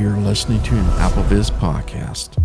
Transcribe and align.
You're 0.00 0.16
listening 0.16 0.62
to 0.62 0.74
an 0.74 0.86
AppleVis 0.96 1.50
podcast. 1.58 2.42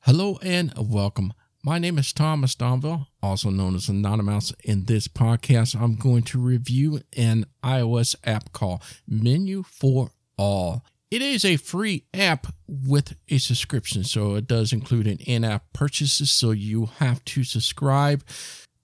Hello 0.00 0.40
and 0.42 0.72
welcome. 0.76 1.32
My 1.62 1.78
name 1.78 1.98
is 1.98 2.12
Thomas 2.12 2.56
Domville, 2.56 3.06
also 3.22 3.48
known 3.48 3.76
as 3.76 3.88
Anonymous. 3.88 4.52
In 4.64 4.86
this 4.86 5.06
podcast, 5.06 5.80
I'm 5.80 5.94
going 5.94 6.24
to 6.24 6.40
review 6.40 7.00
an 7.16 7.44
iOS 7.62 8.16
app 8.24 8.52
called 8.52 8.82
Menu 9.06 9.62
for 9.62 10.10
All. 10.36 10.84
It 11.12 11.22
is 11.22 11.44
a 11.44 11.56
free 11.56 12.06
app 12.12 12.48
with 12.66 13.14
a 13.28 13.38
subscription, 13.38 14.02
so 14.02 14.34
it 14.34 14.48
does 14.48 14.72
include 14.72 15.06
an 15.06 15.18
in 15.18 15.44
app 15.44 15.72
purchases, 15.72 16.32
so 16.32 16.50
you 16.50 16.86
have 16.98 17.24
to 17.26 17.44
subscribe. 17.44 18.24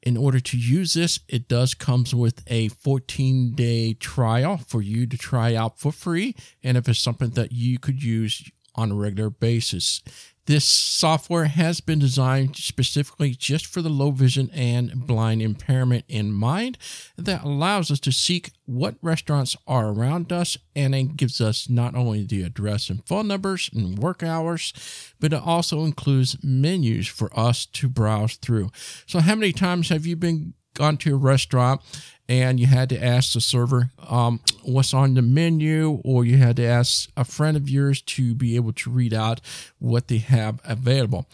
In 0.07 0.17
order 0.17 0.39
to 0.39 0.57
use 0.57 0.95
this, 0.95 1.19
it 1.29 1.49
does 1.49 1.75
comes 1.75 2.15
with 2.15 2.45
a 2.47 2.69
14 2.69 3.57
day 3.57 3.93
trial 3.93 4.57
for 4.57 4.81
you 4.81 5.05
to 5.05 5.19
try 5.19 5.57
out 5.57 5.81
for 5.81 5.91
free. 5.91 6.37
And 6.63 6.77
if 6.77 6.89
it's 6.89 7.01
something 7.01 7.31
that 7.31 7.51
you 7.51 7.81
could 7.81 8.01
use 8.05 8.49
on 8.77 8.93
a 8.93 8.95
regular 8.95 9.31
basis, 9.31 10.03
this 10.47 10.65
software 10.65 11.47
has 11.47 11.81
been 11.81 11.99
designed 11.99 12.57
specifically 12.57 13.31
just 13.31 13.67
for 13.67 13.83
the 13.83 13.89
low 13.89 14.11
vision 14.11 14.49
and 14.53 15.07
blind 15.07 15.43
impairment 15.43 16.05
in 16.09 16.33
mind 16.33 16.79
that 17.17 17.45
allows 17.45 17.91
us 17.91 18.01
to 18.01 18.13
seek 18.13 18.53
what 18.65 18.95
restaurants 19.03 19.57
are 19.67 19.89
around 19.89 20.33
us 20.33 20.57
and 20.75 20.95
it 20.95 21.17
gives 21.17 21.41
us 21.41 21.69
not 21.69 21.95
only 21.95 22.25
the 22.25 22.43
address 22.43 22.89
and 22.89 23.07
phone 23.07 23.29
numbers 23.29 23.71
and 23.75 23.99
work 23.99 24.23
hours, 24.23 24.73
but 25.21 25.33
it 25.33 25.43
also 25.45 25.85
includes 25.85 26.37
menus 26.43 27.07
for 27.09 27.37
us 27.39 27.67
to 27.67 27.89
browse 27.89 28.37
through. 28.37 28.71
So, 29.07 29.21
how 29.21 29.35
many 29.35 29.53
times 29.53 29.89
have 29.89 30.07
you 30.07 30.17
been 30.17 30.55
gone 30.75 30.97
to 30.99 31.15
a 31.15 31.19
restaurant 31.19 31.81
and 32.29 32.59
you 32.59 32.67
had 32.67 32.89
to 32.89 33.03
ask 33.03 33.33
the 33.33 33.41
server 33.41 33.91
um, 34.09 34.41
what's 34.63 34.93
on 34.93 35.15
the 35.15 35.23
menu, 35.23 36.01
or 36.05 36.25
you 36.25 36.39
had 36.39 36.57
to 36.57 36.65
ask 36.65 37.09
a 37.17 37.25
friend 37.25 37.57
of 37.57 37.69
yours 37.69 38.03
to 38.03 38.35
be 38.35 38.57
able 38.57 38.73
to 38.73 38.91
read 38.91 39.15
out 39.15 39.41
what 39.79 40.09
they 40.09 40.19
have 40.19 40.61
available. 40.65 41.27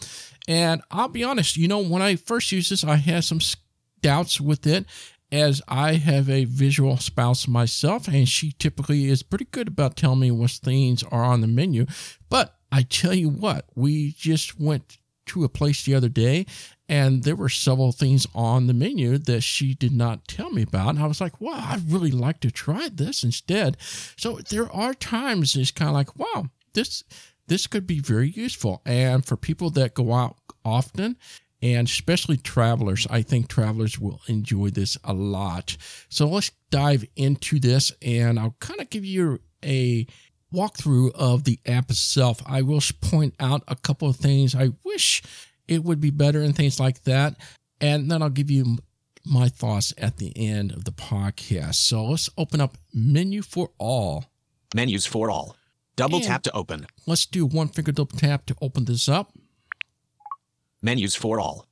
And 0.47 0.81
I'll 0.91 1.07
be 1.07 1.23
honest, 1.23 1.57
you 1.57 1.67
know, 1.67 1.79
when 1.79 2.01
I 2.01 2.15
first 2.15 2.51
used 2.51 2.71
this, 2.71 2.83
I 2.83 2.97
had 2.97 3.23
some 3.23 3.39
doubts 4.01 4.39
with 4.39 4.67
it 4.67 4.85
as 5.31 5.63
I 5.67 5.93
have 5.93 6.29
a 6.29 6.45
visual 6.45 6.97
spouse 6.97 7.47
myself, 7.47 8.07
and 8.07 8.29
she 8.29 8.51
typically 8.51 9.09
is 9.09 9.23
pretty 9.23 9.47
good 9.49 9.67
about 9.67 9.95
telling 9.95 10.19
me 10.19 10.29
what 10.29 10.51
things 10.51 11.01
are 11.03 11.23
on 11.23 11.41
the 11.41 11.47
menu. 11.47 11.87
But 12.29 12.55
I 12.71 12.83
tell 12.83 13.15
you 13.15 13.29
what, 13.29 13.65
we 13.75 14.11
just 14.11 14.59
went 14.59 14.99
to 15.27 15.43
a 15.43 15.49
place 15.49 15.83
the 15.83 15.95
other 15.95 16.09
day 16.09 16.45
and 16.89 17.23
there 17.23 17.35
were 17.35 17.49
several 17.49 17.91
things 17.91 18.27
on 18.35 18.67
the 18.67 18.73
menu 18.73 19.17
that 19.17 19.41
she 19.41 19.73
did 19.73 19.93
not 19.93 20.27
tell 20.27 20.51
me 20.51 20.63
about. 20.63 20.89
And 20.89 20.99
I 20.99 21.07
was 21.07 21.21
like, 21.21 21.39
wow, 21.39 21.69
I'd 21.69 21.91
really 21.91 22.11
like 22.11 22.39
to 22.41 22.51
try 22.51 22.89
this 22.91 23.23
instead. 23.23 23.77
So 24.17 24.39
there 24.49 24.71
are 24.71 24.93
times 24.93 25.55
it's 25.55 25.71
kind 25.71 25.89
of 25.89 25.95
like, 25.95 26.17
wow, 26.17 26.49
this 26.73 27.03
this 27.47 27.67
could 27.67 27.87
be 27.87 27.99
very 27.99 28.29
useful. 28.29 28.81
And 28.85 29.25
for 29.25 29.35
people 29.35 29.69
that 29.71 29.95
go 29.95 30.13
out 30.13 30.37
often, 30.63 31.17
and 31.61 31.87
especially 31.87 32.37
travelers, 32.37 33.07
I 33.09 33.21
think 33.21 33.47
travelers 33.47 33.99
will 33.99 34.21
enjoy 34.27 34.69
this 34.69 34.97
a 35.03 35.13
lot. 35.13 35.75
So 36.09 36.27
let's 36.27 36.51
dive 36.69 37.05
into 37.15 37.59
this, 37.59 37.91
and 38.01 38.39
I'll 38.39 38.55
kind 38.59 38.79
of 38.79 38.89
give 38.89 39.05
you 39.05 39.39
a 39.63 40.05
walkthrough 40.53 41.11
of 41.15 41.43
the 41.43 41.59
app 41.65 41.89
itself. 41.89 42.41
I 42.45 42.61
will 42.61 42.81
point 43.01 43.35
out 43.39 43.63
a 43.67 43.75
couple 43.75 44.09
of 44.09 44.15
things 44.15 44.55
I 44.55 44.71
wish 44.83 45.23
it 45.67 45.83
would 45.83 45.99
be 45.99 46.11
better 46.11 46.41
and 46.41 46.55
things 46.55 46.79
like 46.79 47.03
that. 47.03 47.35
And 47.81 48.09
then 48.09 48.21
I'll 48.21 48.29
give 48.29 48.51
you 48.51 48.77
my 49.25 49.49
thoughts 49.49 49.93
at 49.97 50.17
the 50.17 50.31
end 50.35 50.71
of 50.71 50.85
the 50.85 50.91
podcast. 50.91 51.75
So 51.75 52.05
let's 52.05 52.29
open 52.37 52.61
up 52.61 52.77
menu 52.93 53.41
for 53.41 53.71
all. 53.77 54.25
Menus 54.75 55.05
for 55.05 55.29
all. 55.29 55.55
Double 55.95 56.17
and 56.17 56.25
tap 56.25 56.43
to 56.43 56.51
open. 56.53 56.87
Let's 57.05 57.25
do 57.25 57.45
one 57.45 57.67
finger 57.67 57.91
double 57.91 58.17
tap 58.17 58.45
to 58.47 58.55
open 58.61 58.85
this 58.85 59.07
up. 59.07 59.33
Menus 60.81 61.15
for 61.15 61.39
all. 61.39 61.67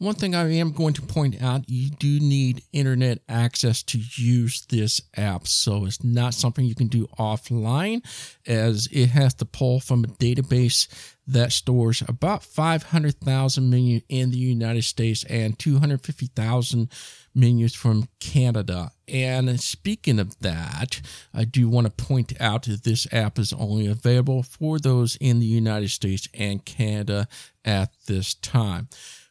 One 0.00 0.14
thing 0.14 0.32
I 0.32 0.48
am 0.52 0.70
going 0.70 0.94
to 0.94 1.02
point 1.02 1.42
out 1.42 1.68
you 1.68 1.90
do 1.90 2.20
need 2.20 2.62
internet 2.72 3.18
access 3.28 3.82
to 3.82 3.98
use 4.16 4.64
this 4.66 5.02
app. 5.16 5.48
So 5.48 5.86
it's 5.86 6.04
not 6.04 6.34
something 6.34 6.64
you 6.64 6.76
can 6.76 6.86
do 6.86 7.08
offline, 7.18 8.04
as 8.46 8.88
it 8.92 9.08
has 9.08 9.34
to 9.34 9.44
pull 9.44 9.80
from 9.80 10.04
a 10.04 10.06
database 10.06 10.86
that 11.26 11.50
stores 11.50 12.02
about 12.06 12.44
500,000 12.44 13.68
menus 13.68 14.02
in 14.08 14.30
the 14.30 14.38
United 14.38 14.84
States 14.84 15.24
and 15.24 15.58
250,000 15.58 16.88
menus 17.34 17.74
from 17.74 18.08
Canada. 18.20 18.92
And 19.08 19.60
speaking 19.60 20.20
of 20.20 20.38
that, 20.38 21.00
I 21.34 21.42
do 21.42 21.68
want 21.68 21.86
to 21.86 22.04
point 22.04 22.32
out 22.40 22.62
that 22.62 22.84
this 22.84 23.12
app 23.12 23.36
is 23.36 23.52
only 23.52 23.88
available 23.88 24.44
for 24.44 24.78
those 24.78 25.16
in 25.16 25.40
the 25.40 25.46
United 25.46 25.90
States 25.90 26.28
and 26.34 26.64
Canada 26.64 27.26
at 27.64 27.90
this 28.06 28.34
time. 28.34 28.88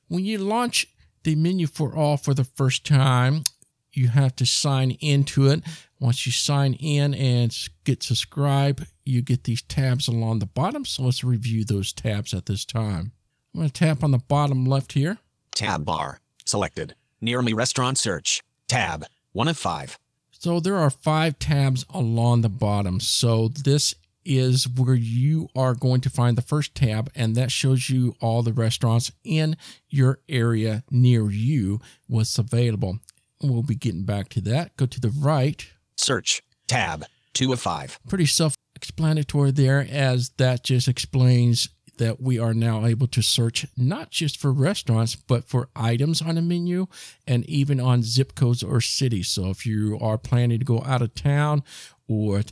When 0.08 0.24
you 0.24 0.38
launch 0.38 0.88
the 1.24 1.36
menu 1.36 1.68
for 1.68 1.96
all 1.96 2.18
for 2.18 2.34
the 2.34 2.46
first 2.46 2.86
time, 2.86 3.44
you 3.92 4.08
have 4.10 4.36
to 4.38 4.46
sign 4.46 4.92
into 5.02 5.48
it. 5.48 5.64
Once 6.00 6.26
you 6.26 6.32
sign 6.32 6.74
in 6.76 7.14
and 7.14 7.56
get 7.84 8.04
subscribed, 8.04 8.86
you 9.04 9.22
get 9.22 9.44
these 9.44 9.64
tabs 9.64 10.08
along 10.08 10.40
the 10.40 10.46
bottom. 10.46 10.86
So 10.86 11.04
let's 11.04 11.24
review 11.24 11.66
those 11.66 11.92
tabs 11.92 12.34
at 12.34 12.46
this 12.46 12.64
time. 12.64 13.12
I'm 13.54 13.62
going 13.62 13.70
to 13.70 13.74
tap 13.74 14.04
on 14.04 14.12
the 14.12 14.20
bottom 14.20 14.66
left 14.66 14.94
here. 14.94 15.18
Tab 15.56 15.84
bar 15.84 16.20
selected. 16.46 16.96
Near 17.20 17.42
me 17.42 17.54
restaurant 17.54 17.98
search. 17.98 18.44
Tab 18.68 19.06
one 19.34 19.48
of 19.48 19.58
five. 19.58 19.98
So 20.32 20.60
there 20.60 20.78
are 20.78 20.92
five 20.92 21.40
tabs 21.40 21.86
along 21.90 22.42
the 22.42 22.50
bottom. 22.50 23.00
So 23.00 23.48
this 23.48 23.96
is 24.28 24.68
where 24.68 24.94
you 24.94 25.48
are 25.56 25.74
going 25.74 26.02
to 26.02 26.10
find 26.10 26.38
the 26.38 26.42
first 26.42 26.76
tab, 26.76 27.10
and 27.16 27.36
that 27.36 27.52
shows 27.52 27.90
you 27.90 28.16
all 28.20 28.44
the 28.44 28.54
restaurants 28.54 29.12
in 29.24 29.56
your 29.90 30.20
area 30.28 30.84
near 30.92 31.32
you, 31.32 31.80
what's 32.08 32.38
available. 32.38 33.00
We'll 33.42 33.64
be 33.64 33.76
getting 33.76 34.04
back 34.04 34.30
to 34.30 34.42
that. 34.42 34.76
Go 34.78 34.86
to 34.86 35.00
the 35.00 35.10
right. 35.10 35.66
Search 35.96 36.44
tab 36.68 37.06
two 37.34 37.54
of 37.54 37.62
five. 37.62 38.00
Pretty 38.08 38.26
self 38.26 38.56
explanatory 38.76 39.52
there, 39.52 39.88
as 39.90 40.30
that 40.38 40.64
just 40.64 40.88
explains 40.88 41.70
that 41.98 42.22
we 42.22 42.38
are 42.38 42.54
now 42.54 42.86
able 42.86 43.08
to 43.08 43.22
search 43.22 43.66
not 43.76 44.12
just 44.12 44.38
for 44.38 44.52
restaurants, 44.52 45.16
but 45.16 45.46
for 45.46 45.70
items 45.76 46.22
on 46.22 46.38
a 46.38 46.42
menu 46.42 46.88
and 47.26 47.44
even 47.50 47.80
on 47.80 48.04
zip 48.04 48.36
codes 48.36 48.64
or 48.64 48.82
cities. 48.82 49.28
So 49.30 49.50
if 49.50 49.66
you 49.66 49.98
are 50.00 50.18
planning 50.18 50.60
to 50.60 50.66
go 50.66 50.84
out 50.86 51.02
of 51.02 51.16
town 51.16 51.64
or 52.08 52.44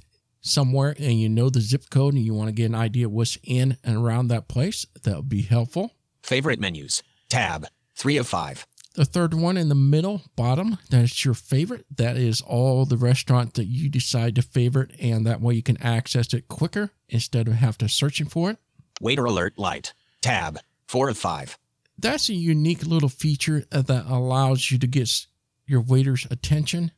somewhere 0.45 0.95
and 0.97 1.19
you 1.19 1.27
know 1.27 1.49
the 1.49 1.61
zip 1.61 1.89
code 1.89 2.13
and 2.13 2.23
you 2.23 2.33
want 2.33 2.47
to 2.47 2.53
get 2.53 2.65
an 2.65 2.75
idea 2.75 3.09
what's 3.09 3.37
in 3.43 3.77
and 3.83 3.97
around 3.97 4.27
that 4.27 4.47
place, 4.47 4.85
that 5.03 5.15
would 5.15 5.29
be 5.29 5.41
helpful. 5.41 5.91
Favorite 6.23 6.59
menus, 6.59 7.03
tab, 7.29 7.67
three 7.95 8.17
of 8.17 8.27
five. 8.27 8.65
The 8.95 9.03
third 9.05 9.33
one 9.33 9.57
in 9.57 9.67
the 9.67 9.75
middle, 9.75 10.21
bottom, 10.37 10.77
that's 10.89 11.25
your 11.25 11.33
favorite. 11.33 11.85
That 11.97 12.15
is 12.15 12.39
all 12.39 12.85
the 12.85 12.95
restaurant 12.95 13.55
that 13.55 13.65
you 13.65 13.89
decide 13.89 14.35
to 14.35 14.41
favorite, 14.41 14.91
and 15.01 15.25
that 15.27 15.41
way 15.41 15.55
you 15.55 15.63
can 15.63 15.81
access 15.81 16.33
it 16.33 16.47
quicker 16.47 16.91
instead 17.09 17.49
of 17.49 17.55
have 17.55 17.77
to 17.79 17.89
searching 17.89 18.27
for 18.27 18.51
it. 18.51 18.57
Waiter 19.01 19.25
alert 19.25 19.59
light, 19.59 19.93
tab, 20.21 20.59
four 20.87 21.09
of 21.09 21.17
five. 21.17 21.57
That's 21.99 22.29
a 22.29 22.33
unique 22.33 22.85
little 22.85 23.09
feature 23.09 23.65
that 23.69 24.05
allows 24.07 24.71
you 24.71 24.77
to 24.79 24.87
get 24.87 25.27
your 25.65 25.81
waiter's 25.81 26.25
attention. 26.31 26.91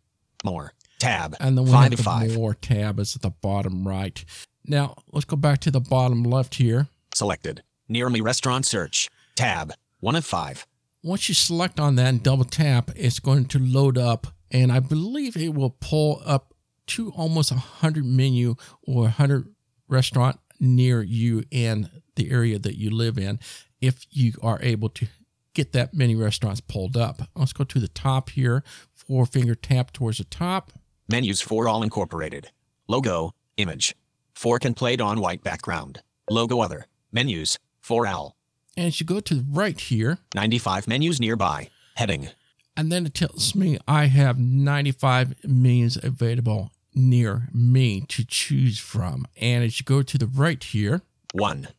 More, 0.43 0.73
tab. 0.99 1.35
And 1.39 1.57
then 1.57 1.65
we 1.65 1.71
five 1.71 1.91
have 1.91 1.97
the 1.97 2.03
five. 2.03 2.35
more 2.35 2.53
tab 2.53 2.99
is 2.99 3.15
at 3.15 3.21
the 3.21 3.29
bottom 3.29 3.87
right. 3.87 4.23
Now 4.65 4.95
let's 5.11 5.25
go 5.25 5.35
back 5.35 5.59
to 5.59 5.71
the 5.71 5.79
bottom 5.79 6.23
left 6.23 6.55
here. 6.55 6.87
Selected. 7.13 7.63
Near 7.87 8.09
me 8.09 8.21
restaurant 8.21 8.65
search. 8.65 9.09
Tab. 9.35 9.73
One 9.99 10.15
of 10.15 10.25
five. 10.25 10.65
Once 11.03 11.29
you 11.29 11.35
select 11.35 11.79
on 11.79 11.95
that 11.95 12.07
and 12.07 12.23
double 12.23 12.43
tap, 12.43 12.91
it's 12.95 13.19
going 13.19 13.45
to 13.45 13.59
load 13.59 13.97
up. 13.97 14.27
And 14.51 14.71
I 14.71 14.79
believe 14.79 15.37
it 15.37 15.53
will 15.53 15.75
pull 15.79 16.21
up 16.25 16.53
to 16.87 17.11
almost 17.11 17.51
a 17.51 17.55
hundred 17.55 18.05
menu 18.05 18.55
or 18.83 19.05
a 19.07 19.09
hundred 19.09 19.53
restaurant 19.87 20.39
near 20.59 21.01
you 21.01 21.43
in 21.51 21.89
the 22.15 22.31
area 22.31 22.57
that 22.59 22.77
you 22.77 22.89
live 22.89 23.17
in 23.17 23.39
if 23.79 24.05
you 24.09 24.33
are 24.41 24.59
able 24.61 24.89
to 24.89 25.07
get 25.53 25.73
that 25.73 25.93
many 25.93 26.15
restaurants 26.15 26.61
pulled 26.61 26.95
up. 26.97 27.21
Let's 27.35 27.53
go 27.53 27.63
to 27.63 27.79
the 27.79 27.87
top 27.87 28.29
here. 28.31 28.63
Four 28.93 29.25
finger 29.25 29.55
tap 29.55 29.91
towards 29.91 30.17
the 30.17 30.23
top. 30.23 30.71
Menus 31.09 31.39
for 31.39 31.69
all 31.69 31.83
incorporated. 31.83 32.51
Logo, 32.87 33.33
image. 33.55 33.95
Fork 34.33 34.65
and 34.65 34.75
plate 34.75 34.99
on 34.99 35.21
white 35.21 35.41
background. 35.41 36.01
Logo 36.29 36.59
other. 36.59 36.87
Menus, 37.13 37.57
for 37.79 38.05
all. 38.05 38.35
And 38.75 38.87
as 38.87 38.99
you 38.99 39.05
go 39.05 39.21
to 39.21 39.35
the 39.35 39.45
right 39.49 39.79
here, 39.79 40.19
95 40.35 40.87
menus 40.87 41.19
nearby. 41.21 41.69
Heading. 41.95 42.29
And 42.75 42.91
then 42.91 43.05
it 43.05 43.13
tells 43.13 43.55
me 43.55 43.79
I 43.87 44.05
have 44.05 44.37
95 44.37 45.45
menus 45.45 45.97
available 46.03 46.71
near 46.93 47.47
me 47.53 48.01
to 48.09 48.25
choose 48.25 48.77
from. 48.77 49.25
And 49.39 49.63
as 49.63 49.79
you 49.79 49.85
go 49.85 50.01
to 50.01 50.17
the 50.17 50.27
right 50.27 50.61
here, 50.61 51.01
one. 51.33 51.69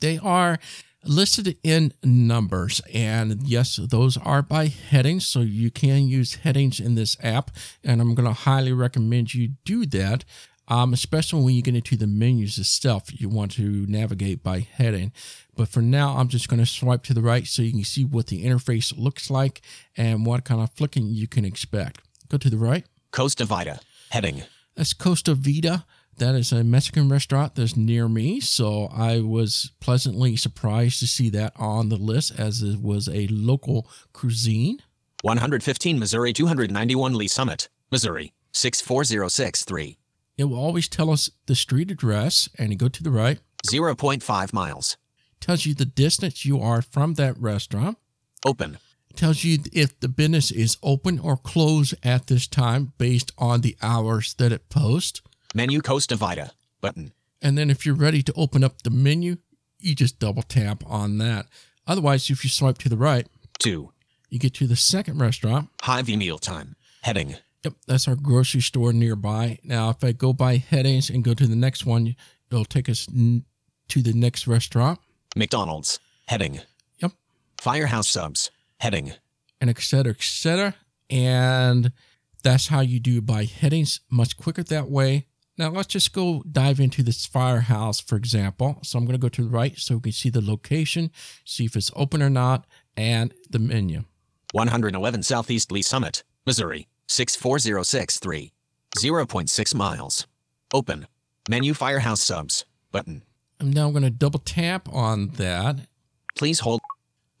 They 0.00 0.18
are 0.18 0.58
listed 1.04 1.56
in 1.62 1.92
numbers. 2.02 2.80
And 2.92 3.42
yes, 3.42 3.76
those 3.76 4.16
are 4.16 4.42
by 4.42 4.66
headings. 4.66 5.26
So 5.26 5.40
you 5.40 5.70
can 5.70 6.08
use 6.08 6.36
headings 6.36 6.80
in 6.80 6.94
this 6.94 7.16
app. 7.22 7.50
And 7.82 8.00
I'm 8.00 8.14
going 8.14 8.28
to 8.28 8.34
highly 8.34 8.72
recommend 8.72 9.34
you 9.34 9.50
do 9.64 9.86
that. 9.86 10.24
um, 10.68 10.92
especially 10.92 11.42
when 11.42 11.54
you 11.54 11.62
get 11.62 11.74
into 11.74 11.96
the 11.96 12.06
menus 12.06 12.58
itself. 12.58 13.20
You 13.20 13.28
want 13.28 13.52
to 13.52 13.86
navigate 13.86 14.42
by 14.42 14.60
heading. 14.60 15.12
But 15.54 15.68
for 15.68 15.82
now, 15.82 16.16
I'm 16.16 16.28
just 16.28 16.48
going 16.48 16.60
to 16.60 16.66
swipe 16.66 17.02
to 17.04 17.14
the 17.14 17.20
right 17.22 17.46
so 17.46 17.62
you 17.62 17.72
can 17.72 17.84
see 17.84 18.04
what 18.04 18.28
the 18.28 18.44
interface 18.44 18.92
looks 18.96 19.30
like 19.30 19.60
and 19.96 20.26
what 20.26 20.44
kind 20.44 20.60
of 20.60 20.70
flicking 20.72 21.08
you 21.08 21.28
can 21.28 21.44
expect. 21.44 22.00
Go 22.28 22.38
to 22.38 22.50
the 22.50 22.56
right. 22.56 22.84
Costa 23.12 23.44
Vida. 23.44 23.80
Heading. 24.10 24.42
That's 24.74 24.92
Costa 24.92 25.34
Vida. 25.34 25.84
That 26.18 26.34
is 26.34 26.52
a 26.52 26.62
Mexican 26.62 27.08
restaurant 27.08 27.54
that's 27.54 27.76
near 27.76 28.08
me. 28.08 28.40
So 28.40 28.86
I 28.86 29.20
was 29.20 29.72
pleasantly 29.80 30.36
surprised 30.36 31.00
to 31.00 31.06
see 31.06 31.28
that 31.30 31.52
on 31.56 31.88
the 31.88 31.96
list 31.96 32.38
as 32.38 32.62
it 32.62 32.80
was 32.80 33.08
a 33.08 33.26
local 33.28 33.88
cuisine. 34.12 34.78
115 35.22 35.98
Missouri 35.98 36.32
291 36.32 37.14
Lee 37.14 37.28
Summit, 37.28 37.68
Missouri 37.90 38.32
64063. 38.52 39.98
It 40.36 40.44
will 40.44 40.58
always 40.58 40.88
tell 40.88 41.10
us 41.10 41.30
the 41.46 41.54
street 41.54 41.90
address 41.90 42.48
and 42.58 42.70
you 42.70 42.76
go 42.76 42.88
to 42.88 43.02
the 43.02 43.10
right. 43.10 43.38
0.5 43.66 44.52
miles. 44.52 44.96
Tells 45.40 45.64
you 45.66 45.74
the 45.74 45.84
distance 45.84 46.44
you 46.44 46.60
are 46.60 46.82
from 46.82 47.14
that 47.14 47.38
restaurant. 47.38 47.98
Open. 48.44 48.78
Tells 49.16 49.44
you 49.44 49.58
if 49.72 49.98
the 50.00 50.08
business 50.08 50.50
is 50.50 50.76
open 50.82 51.18
or 51.18 51.36
closed 51.36 51.94
at 52.02 52.26
this 52.26 52.46
time 52.46 52.92
based 52.98 53.32
on 53.38 53.60
the 53.60 53.76
hours 53.80 54.34
that 54.34 54.52
it 54.52 54.68
posts. 54.68 55.22
Menu 55.54 55.80
Costa 55.80 56.16
Vida. 56.16 56.52
Button. 56.80 57.12
And 57.40 57.56
then 57.56 57.70
if 57.70 57.86
you're 57.86 57.94
ready 57.94 58.22
to 58.22 58.32
open 58.34 58.64
up 58.64 58.82
the 58.82 58.90
menu, 58.90 59.36
you 59.78 59.94
just 59.94 60.18
double 60.18 60.42
tap 60.42 60.82
on 60.86 61.18
that. 61.18 61.46
Otherwise, 61.86 62.28
if 62.30 62.42
you 62.44 62.50
swipe 62.50 62.78
to 62.78 62.88
the 62.88 62.96
right, 62.96 63.26
2. 63.58 63.90
you 64.30 64.38
get 64.38 64.54
to 64.54 64.66
the 64.66 64.76
second 64.76 65.20
restaurant. 65.20 65.68
Hy-Vee 65.82 66.16
Mealtime. 66.16 66.74
Heading. 67.02 67.36
Yep, 67.64 67.74
that's 67.86 68.08
our 68.08 68.16
grocery 68.16 68.60
store 68.62 68.92
nearby. 68.92 69.58
Now, 69.62 69.90
if 69.90 70.02
I 70.02 70.12
go 70.12 70.32
by 70.32 70.56
headings 70.56 71.08
and 71.10 71.22
go 71.24 71.34
to 71.34 71.46
the 71.46 71.56
next 71.56 71.86
one, 71.86 72.16
it'll 72.50 72.64
take 72.64 72.88
us 72.88 73.06
n- 73.14 73.44
to 73.88 74.02
the 74.02 74.12
next 74.12 74.46
restaurant. 74.46 74.98
McDonald's. 75.36 75.98
Heading. 76.28 76.60
Yep. 77.00 77.12
Firehouse 77.60 78.08
Subs. 78.08 78.50
Heading. 78.80 79.12
and 79.60 79.70
et 79.70 79.78
cetera, 79.80 80.12
et 80.12 80.22
cetera. 80.22 80.74
And 81.08 81.92
that's 82.42 82.66
how 82.68 82.80
you 82.80 83.00
do 83.00 83.20
by 83.22 83.44
headings 83.44 84.00
much 84.10 84.36
quicker 84.36 84.62
that 84.64 84.90
way. 84.90 85.26
Now 85.56 85.70
let's 85.70 85.88
just 85.88 86.12
go 86.12 86.42
dive 86.50 86.80
into 86.80 87.02
this 87.02 87.26
firehouse, 87.26 88.00
for 88.00 88.16
example. 88.16 88.78
So 88.82 88.98
I'm 88.98 89.04
going 89.04 89.18
to 89.18 89.22
go 89.22 89.28
to 89.28 89.44
the 89.44 89.50
right 89.50 89.78
so 89.78 89.96
we 89.96 90.00
can 90.00 90.12
see 90.12 90.30
the 90.30 90.40
location, 90.40 91.10
see 91.44 91.64
if 91.64 91.76
it's 91.76 91.92
open 91.94 92.22
or 92.22 92.30
not, 92.30 92.66
and 92.96 93.32
the 93.48 93.58
menu. 93.58 94.04
111 94.52 95.22
Southeast 95.22 95.70
Lee 95.70 95.82
Summit, 95.82 96.24
Missouri 96.46 96.88
64063. 97.08 98.52
0.6 98.98 99.74
miles. 99.74 100.26
Open. 100.72 101.06
Menu 101.48 101.74
Firehouse 101.74 102.20
Subs. 102.20 102.64
Button. 102.92 103.22
And 103.60 103.74
now 103.74 103.88
I'm 103.88 103.92
now 103.94 104.00
going 104.00 104.02
to 104.04 104.10
double 104.10 104.40
tap 104.40 104.88
on 104.92 105.28
that. 105.30 105.76
Please 106.36 106.60
hold. 106.60 106.80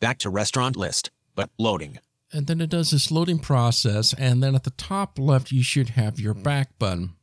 Back 0.00 0.18
to 0.18 0.30
restaurant 0.30 0.76
list. 0.76 1.10
But 1.34 1.50
loading. 1.58 1.98
And 2.32 2.46
then 2.46 2.60
it 2.60 2.70
does 2.70 2.90
this 2.90 3.10
loading 3.10 3.38
process. 3.38 4.12
And 4.14 4.42
then 4.42 4.54
at 4.54 4.64
the 4.64 4.70
top 4.70 5.18
left, 5.18 5.52
you 5.52 5.62
should 5.62 5.90
have 5.90 6.18
your 6.18 6.34
back 6.34 6.78
button. 6.78 7.14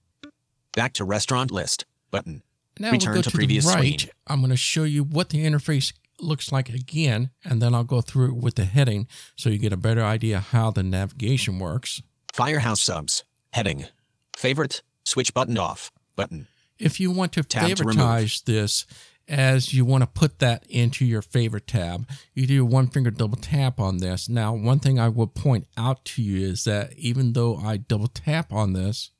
Back 0.75 0.93
to 0.93 1.03
restaurant 1.03 1.51
list. 1.51 1.85
Button. 2.11 2.43
Now 2.79 2.91
Return 2.91 3.13
we'll 3.13 3.17
go 3.19 3.23
to 3.23 3.29
to, 3.29 3.35
previous 3.35 3.65
the 3.65 3.73
right. 3.73 3.99
screen. 3.99 4.11
I'm 4.27 4.39
going 4.39 4.51
to 4.51 4.57
show 4.57 4.83
you 4.83 5.03
what 5.03 5.29
the 5.29 5.45
interface 5.45 5.93
looks 6.19 6.51
like 6.51 6.69
again, 6.69 7.31
and 7.43 7.61
then 7.61 7.73
I'll 7.75 7.83
go 7.83 8.01
through 8.01 8.29
it 8.29 8.35
with 8.35 8.55
the 8.55 8.65
heading 8.65 9.07
so 9.35 9.49
you 9.49 9.57
get 9.57 9.73
a 9.73 9.77
better 9.77 10.03
idea 10.03 10.39
how 10.39 10.71
the 10.71 10.83
navigation 10.83 11.59
works. 11.59 12.01
Firehouse 12.33 12.81
Subs. 12.81 13.23
Heading. 13.51 13.85
Favorite. 14.35 14.81
Switch 15.03 15.33
button 15.33 15.57
off. 15.57 15.91
Button. 16.15 16.47
If 16.79 16.99
you 16.99 17.11
want 17.11 17.33
to 17.33 17.43
Tab 17.43 17.75
to 17.75 17.83
favoritize 17.83 18.43
this 18.43 18.85
as 19.27 19.73
you 19.73 19.85
want 19.85 20.01
to 20.03 20.07
put 20.07 20.39
that 20.39 20.65
into 20.67 21.05
your 21.05 21.21
favorite 21.21 21.67
tab, 21.67 22.07
you 22.33 22.47
do 22.47 22.63
a 22.63 22.65
one 22.65 22.87
finger 22.87 23.11
double 23.11 23.37
tap 23.37 23.79
on 23.79 23.97
this. 23.97 24.29
Now, 24.29 24.53
one 24.53 24.79
thing 24.79 24.99
I 24.99 25.09
will 25.09 25.27
point 25.27 25.67
out 25.77 26.05
to 26.05 26.21
you 26.21 26.47
is 26.47 26.63
that 26.63 26.93
even 26.97 27.33
though 27.33 27.57
I 27.57 27.77
double 27.77 28.07
tap 28.07 28.51
on 28.51 28.73
this, 28.73 29.11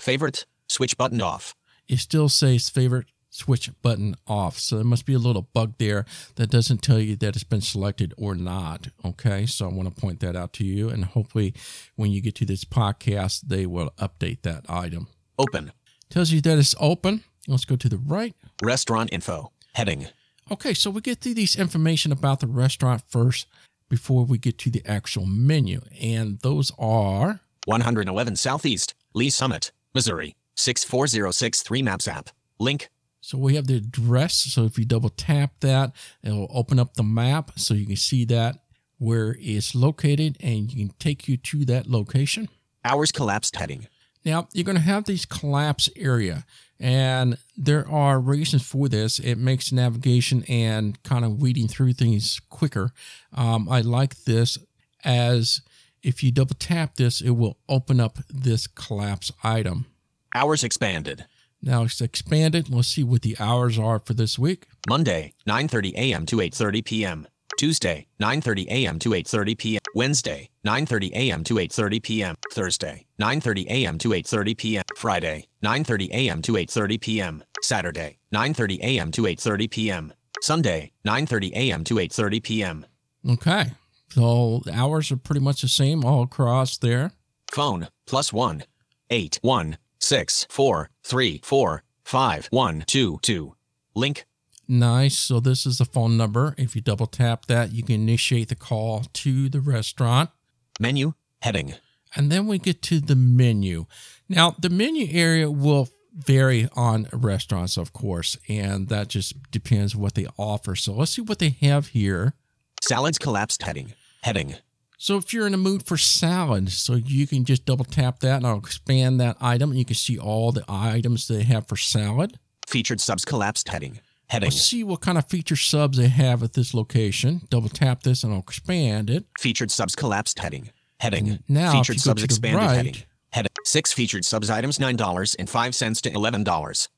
Favorite. 0.00 0.46
Switch 0.70 0.96
button 0.96 1.20
off. 1.20 1.56
it 1.88 1.98
still 1.98 2.28
says 2.28 2.68
favorite 2.68 3.06
switch 3.28 3.68
button 3.82 4.14
off. 4.28 4.56
So 4.60 4.76
there 4.76 4.84
must 4.84 5.04
be 5.04 5.14
a 5.14 5.18
little 5.18 5.48
bug 5.52 5.74
there 5.78 6.04
that 6.36 6.48
doesn't 6.48 6.80
tell 6.80 7.00
you 7.00 7.16
that 7.16 7.34
it's 7.34 7.42
been 7.44 7.60
selected 7.60 8.14
or 8.16 8.36
not. 8.36 8.86
Okay. 9.04 9.46
So 9.46 9.68
I 9.68 9.72
want 9.72 9.92
to 9.92 10.00
point 10.00 10.20
that 10.20 10.36
out 10.36 10.52
to 10.54 10.64
you. 10.64 10.88
And 10.88 11.04
hopefully 11.06 11.54
when 11.96 12.12
you 12.12 12.20
get 12.20 12.36
to 12.36 12.44
this 12.44 12.64
podcast, 12.64 13.42
they 13.48 13.66
will 13.66 13.90
update 13.98 14.42
that 14.42 14.64
item. 14.68 15.08
Open. 15.40 15.72
Tells 16.08 16.30
you 16.30 16.40
that 16.42 16.56
it's 16.58 16.76
open. 16.78 17.24
Let's 17.48 17.64
go 17.64 17.74
to 17.74 17.88
the 17.88 17.98
right. 17.98 18.36
Restaurant 18.62 19.12
info. 19.12 19.50
Heading. 19.74 20.06
Okay. 20.52 20.74
So 20.74 20.88
we 20.90 21.00
get 21.00 21.18
through 21.20 21.34
these 21.34 21.56
information 21.56 22.12
about 22.12 22.38
the 22.38 22.46
restaurant 22.46 23.02
first 23.08 23.48
before 23.88 24.24
we 24.24 24.38
get 24.38 24.56
to 24.58 24.70
the 24.70 24.82
actual 24.86 25.26
menu. 25.26 25.80
And 26.00 26.38
those 26.40 26.70
are 26.78 27.40
111 27.64 28.36
Southeast, 28.36 28.94
Lee 29.14 29.30
Summit, 29.30 29.72
Missouri, 29.94 30.36
64063 30.60 31.82
Maps 31.82 32.08
app. 32.08 32.30
Link. 32.58 32.90
So 33.20 33.38
we 33.38 33.56
have 33.56 33.66
the 33.66 33.76
address. 33.76 34.34
So 34.34 34.64
if 34.64 34.78
you 34.78 34.84
double 34.84 35.10
tap 35.10 35.52
that, 35.60 35.92
it'll 36.22 36.50
open 36.50 36.78
up 36.78 36.94
the 36.94 37.02
map 37.02 37.52
so 37.56 37.74
you 37.74 37.86
can 37.86 37.96
see 37.96 38.24
that 38.26 38.56
where 38.98 39.36
it's 39.40 39.74
located 39.74 40.36
and 40.40 40.72
you 40.72 40.86
can 40.86 40.96
take 40.98 41.28
you 41.28 41.36
to 41.36 41.64
that 41.66 41.86
location. 41.86 42.48
Hours 42.84 43.12
collapsed 43.12 43.56
heading. 43.56 43.88
Now 44.24 44.48
you're 44.52 44.64
going 44.64 44.76
to 44.76 44.82
have 44.82 45.04
these 45.04 45.24
collapse 45.24 45.88
area 45.96 46.44
and 46.78 47.36
there 47.56 47.88
are 47.88 48.18
reasons 48.18 48.66
for 48.66 48.88
this. 48.88 49.18
It 49.18 49.36
makes 49.36 49.72
navigation 49.72 50.44
and 50.48 51.02
kind 51.02 51.24
of 51.24 51.40
weeding 51.40 51.68
through 51.68 51.94
things 51.94 52.40
quicker. 52.48 52.92
Um, 53.34 53.68
I 53.68 53.80
like 53.82 54.24
this 54.24 54.58
as 55.04 55.60
if 56.02 56.22
you 56.22 56.32
double 56.32 56.56
tap 56.58 56.96
this, 56.96 57.20
it 57.20 57.30
will 57.30 57.58
open 57.68 58.00
up 58.00 58.18
this 58.28 58.66
collapse 58.66 59.30
item. 59.44 59.86
Hours 60.34 60.62
expanded. 60.62 61.26
Now 61.60 61.82
it's 61.82 62.00
expanded. 62.00 62.70
Let's 62.70 62.88
see 62.88 63.02
what 63.02 63.22
the 63.22 63.36
hours 63.40 63.78
are 63.78 63.98
for 63.98 64.14
this 64.14 64.38
week. 64.38 64.66
Monday, 64.88 65.34
9:30 65.46 65.92
a.m. 65.94 66.26
to 66.26 66.36
8:30 66.36 66.84
p.m. 66.84 67.28
Tuesday, 67.58 68.06
9:30 68.22 68.66
a.m. 68.68 68.98
to 69.00 69.10
8:30 69.10 69.58
p.m. 69.58 69.80
Wednesday, 69.94 70.48
9:30 70.64 71.12
a.m. 71.12 71.44
to 71.44 71.54
8:30 71.54 72.02
p.m. 72.02 72.36
Thursday, 72.52 73.06
9:30 73.20 73.66
a.m. 73.66 73.98
to 73.98 74.08
8:30 74.10 74.56
p.m. 74.56 74.84
Friday, 74.96 75.48
9:30 75.62 76.10
a.m. 76.10 76.42
to 76.42 76.52
8:30 76.52 77.00
p.m. 77.00 77.44
Saturday, 77.60 78.18
9:30 78.32 78.78
a.m. 78.80 79.10
to 79.10 79.22
8:30 79.22 79.70
p.m. 79.70 80.12
Sunday, 80.40 80.92
9:30 81.04 81.52
a.m. 81.52 81.84
to 81.84 81.94
8:30 81.96 82.42
p.m. 82.42 82.86
Okay. 83.28 83.72
So 84.10 84.62
the 84.64 84.72
hours 84.72 85.10
are 85.10 85.16
pretty 85.16 85.40
much 85.40 85.62
the 85.62 85.68
same 85.68 86.04
all 86.04 86.22
across 86.22 86.78
there. 86.78 87.12
Phone 87.52 87.88
plus 88.06 88.32
one 88.32 88.62
eight 89.10 89.38
one 89.42 89.76
six 90.00 90.46
four 90.50 90.90
three 91.04 91.40
four 91.44 91.84
five 92.04 92.48
one 92.50 92.82
two 92.86 93.18
two. 93.22 93.54
Link 93.94 94.26
Nice. 94.72 95.18
So 95.18 95.40
this 95.40 95.66
is 95.66 95.78
the 95.78 95.84
phone 95.84 96.16
number. 96.16 96.54
If 96.56 96.76
you 96.76 96.80
double 96.80 97.06
tap 97.08 97.46
that, 97.46 97.72
you 97.72 97.82
can 97.82 97.96
initiate 97.96 98.50
the 98.50 98.54
call 98.54 99.02
to 99.14 99.48
the 99.48 99.60
restaurant. 99.60 100.30
menu 100.78 101.14
heading. 101.42 101.74
And 102.14 102.30
then 102.30 102.46
we 102.46 102.58
get 102.58 102.80
to 102.82 103.00
the 103.00 103.16
menu. 103.16 103.86
Now, 104.28 104.54
the 104.60 104.70
menu 104.70 105.08
area 105.10 105.50
will 105.50 105.88
vary 106.14 106.68
on 106.74 107.08
restaurants, 107.12 107.76
of 107.76 107.92
course, 107.92 108.36
and 108.48 108.88
that 108.88 109.08
just 109.08 109.50
depends 109.50 109.96
what 109.96 110.14
they 110.14 110.26
offer. 110.36 110.76
So 110.76 110.92
let's 110.92 111.12
see 111.12 111.22
what 111.22 111.40
they 111.40 111.50
have 111.62 111.88
here. 111.88 112.34
Salads 112.80 113.18
collapsed 113.18 113.62
heading. 113.62 113.94
Heading. 114.22 114.54
So 115.02 115.16
if 115.16 115.32
you're 115.32 115.46
in 115.46 115.52
the 115.52 115.58
mood 115.58 115.86
for 115.86 115.96
salad, 115.96 116.70
so 116.70 116.92
you 116.92 117.26
can 117.26 117.46
just 117.46 117.64
double 117.64 117.86
tap 117.86 118.20
that 118.20 118.36
and 118.36 118.46
I'll 118.46 118.58
expand 118.58 119.18
that 119.18 119.38
item 119.40 119.70
and 119.70 119.78
you 119.78 119.86
can 119.86 119.96
see 119.96 120.18
all 120.18 120.52
the 120.52 120.62
items 120.68 121.26
they 121.26 121.42
have 121.42 121.66
for 121.66 121.76
salad. 121.78 122.38
Featured 122.68 123.00
subs 123.00 123.24
collapsed 123.24 123.70
heading. 123.70 124.00
Heading. 124.26 124.50
Let's 124.50 124.60
see 124.60 124.84
what 124.84 125.00
kind 125.00 125.16
of 125.16 125.26
feature 125.26 125.56
subs 125.56 125.96
they 125.96 126.08
have 126.08 126.42
at 126.42 126.52
this 126.52 126.74
location. 126.74 127.40
Double 127.48 127.70
tap 127.70 128.02
this 128.02 128.22
and 128.24 128.34
I'll 128.34 128.40
expand 128.40 129.08
it. 129.08 129.24
Featured 129.38 129.70
subs 129.70 129.96
collapsed 129.96 130.38
heading. 130.38 130.70
Heading. 130.98 131.38
Now, 131.48 131.70
if 131.70 131.86
featured 131.86 132.00
subs 132.00 132.22
expanded 132.22 132.60
right- 132.62 132.76
heading. 132.76 132.96
Heading. 133.32 133.52
Six 133.64 133.94
featured 133.94 134.26
subs 134.26 134.50
items 134.50 134.78
$9.05 134.78 136.02
to 136.02 136.10
$11. 136.10 136.88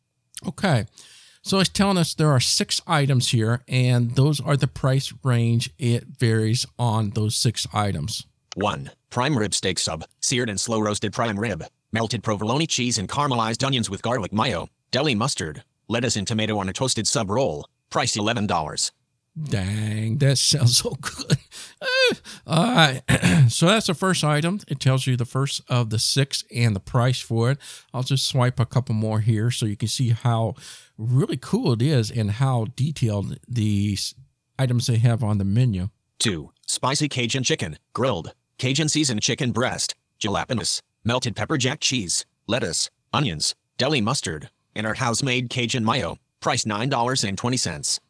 Okay. 0.48 0.86
So 1.44 1.58
it's 1.58 1.68
telling 1.68 1.98
us 1.98 2.14
there 2.14 2.30
are 2.30 2.38
six 2.38 2.80
items 2.86 3.30
here, 3.30 3.62
and 3.66 4.14
those 4.14 4.40
are 4.40 4.56
the 4.56 4.68
price 4.68 5.12
range. 5.24 5.70
It 5.76 6.04
varies 6.18 6.66
on 6.78 7.10
those 7.10 7.34
six 7.34 7.66
items. 7.72 8.24
1. 8.54 8.92
Prime 9.10 9.36
rib 9.36 9.52
steak 9.52 9.80
sub, 9.80 10.04
seared 10.20 10.48
and 10.48 10.60
slow 10.60 10.78
roasted 10.78 11.12
prime 11.12 11.38
rib, 11.38 11.64
melted 11.92 12.22
provolone 12.22 12.66
cheese 12.68 12.96
and 12.96 13.08
caramelized 13.08 13.66
onions 13.66 13.90
with 13.90 14.02
garlic 14.02 14.32
mayo, 14.32 14.68
deli 14.92 15.16
mustard, 15.16 15.64
lettuce 15.88 16.16
and 16.16 16.28
tomato 16.28 16.58
on 16.58 16.68
a 16.68 16.72
toasted 16.72 17.08
sub 17.08 17.28
roll, 17.28 17.66
price 17.90 18.16
$11. 18.16 18.92
Dang, 19.40 20.18
that 20.18 20.36
sounds 20.36 20.76
so 20.82 20.90
good. 20.90 21.38
Eh, 21.80 22.14
all 22.46 22.74
right. 22.74 23.02
so 23.48 23.66
that's 23.66 23.86
the 23.86 23.94
first 23.94 24.24
item. 24.24 24.60
It 24.68 24.78
tells 24.80 25.06
you 25.06 25.16
the 25.16 25.24
first 25.24 25.62
of 25.68 25.90
the 25.90 25.98
six 25.98 26.44
and 26.54 26.76
the 26.76 26.80
price 26.80 27.20
for 27.20 27.50
it. 27.50 27.58
I'll 27.94 28.02
just 28.02 28.26
swipe 28.26 28.60
a 28.60 28.66
couple 28.66 28.94
more 28.94 29.20
here 29.20 29.50
so 29.50 29.66
you 29.66 29.76
can 29.76 29.88
see 29.88 30.10
how 30.10 30.54
really 30.98 31.38
cool 31.38 31.72
it 31.72 31.82
is 31.82 32.10
and 32.10 32.32
how 32.32 32.66
detailed 32.76 33.38
these 33.48 34.14
items 34.58 34.86
they 34.86 34.98
have 34.98 35.24
on 35.24 35.38
the 35.38 35.44
menu. 35.44 35.88
2. 36.18 36.50
Spicy 36.66 37.08
Cajun 37.08 37.42
chicken, 37.42 37.78
grilled, 37.94 38.34
Cajun 38.58 38.88
seasoned 38.88 39.22
chicken 39.22 39.50
breast, 39.50 39.94
jalapenos, 40.20 40.80
melted 41.04 41.34
pepper 41.34 41.56
jack 41.56 41.80
cheese, 41.80 42.26
lettuce, 42.46 42.90
onions, 43.12 43.54
deli 43.76 44.00
mustard, 44.00 44.50
and 44.74 44.86
our 44.86 44.94
house-made 44.94 45.50
Cajun 45.50 45.84
mayo. 45.84 46.18
Price 46.40 46.64
$9.20. 46.64 48.00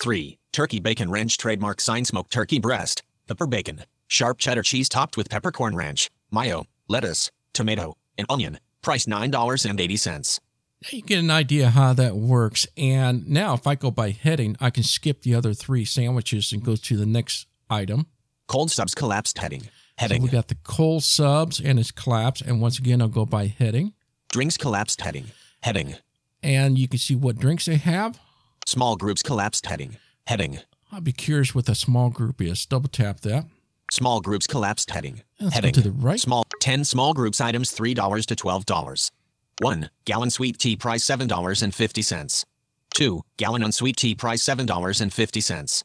3. 0.00 0.38
Turkey 0.52 0.80
bacon 0.80 1.10
ranch 1.10 1.38
trademark 1.38 1.80
sign 1.80 2.04
smoked 2.04 2.30
turkey 2.30 2.58
breast, 2.58 3.02
pepper 3.26 3.46
bacon, 3.46 3.84
sharp 4.06 4.36
cheddar 4.36 4.62
cheese 4.62 4.86
topped 4.86 5.16
with 5.16 5.30
peppercorn 5.30 5.74
ranch, 5.74 6.10
mayo, 6.30 6.66
lettuce, 6.88 7.30
tomato, 7.54 7.96
and 8.18 8.26
onion. 8.28 8.58
Price 8.82 9.06
$9.80. 9.06 10.40
Now 10.82 10.88
You 10.90 11.00
get 11.00 11.20
an 11.20 11.30
idea 11.30 11.70
how 11.70 11.94
that 11.94 12.16
works. 12.16 12.66
And 12.76 13.26
now, 13.28 13.54
if 13.54 13.66
I 13.66 13.76
go 13.76 13.90
by 13.90 14.10
heading, 14.10 14.56
I 14.60 14.68
can 14.68 14.82
skip 14.82 15.22
the 15.22 15.34
other 15.34 15.54
three 15.54 15.86
sandwiches 15.86 16.52
and 16.52 16.62
go 16.62 16.76
to 16.76 16.96
the 16.98 17.06
next 17.06 17.46
item. 17.70 18.06
Cold 18.46 18.70
subs 18.70 18.94
collapsed 18.94 19.38
heading. 19.38 19.62
So 19.62 19.68
Heading. 19.96 20.22
we 20.22 20.28
got 20.28 20.48
the 20.48 20.56
cold 20.64 21.04
subs 21.04 21.60
and 21.60 21.78
it's 21.78 21.92
collapsed. 21.92 22.42
And 22.42 22.60
once 22.60 22.78
again, 22.78 23.00
I'll 23.00 23.08
go 23.08 23.24
by 23.24 23.46
heading. 23.46 23.94
Drinks 24.30 24.58
collapsed 24.58 25.00
heading. 25.00 25.26
Heading. 25.62 25.94
And 26.42 26.76
you 26.76 26.88
can 26.88 26.98
see 26.98 27.14
what 27.14 27.38
drinks 27.38 27.66
they 27.66 27.76
have. 27.76 28.18
Small 28.66 28.96
groups 28.96 29.22
collapsed 29.22 29.64
heading. 29.66 29.96
Heading. 30.26 30.60
I'd 30.90 31.04
be 31.04 31.12
curious 31.12 31.54
what 31.54 31.68
a 31.68 31.74
small 31.74 32.10
group 32.10 32.40
is. 32.40 32.64
Double 32.66 32.88
tap 32.88 33.20
that. 33.20 33.46
Small 33.90 34.20
groups 34.20 34.46
collapsed 34.46 34.90
heading. 34.90 35.22
Let's 35.40 35.54
heading. 35.54 35.72
to 35.72 35.80
the 35.80 35.90
right. 35.90 36.20
Small 36.20 36.44
10 36.60 36.84
small 36.84 37.12
groups 37.12 37.40
items 37.40 37.70
$3 37.74 38.26
to 38.26 38.36
$12. 38.36 39.10
1 39.60 39.90
gallon 40.04 40.30
sweet 40.30 40.58
tea 40.58 40.76
price 40.76 41.04
$7.50. 41.04 42.44
2 42.94 43.22
gallon 43.36 43.62
unsweet 43.62 43.96
tea 43.96 44.14
price 44.14 44.42
$7.50. 44.44 45.84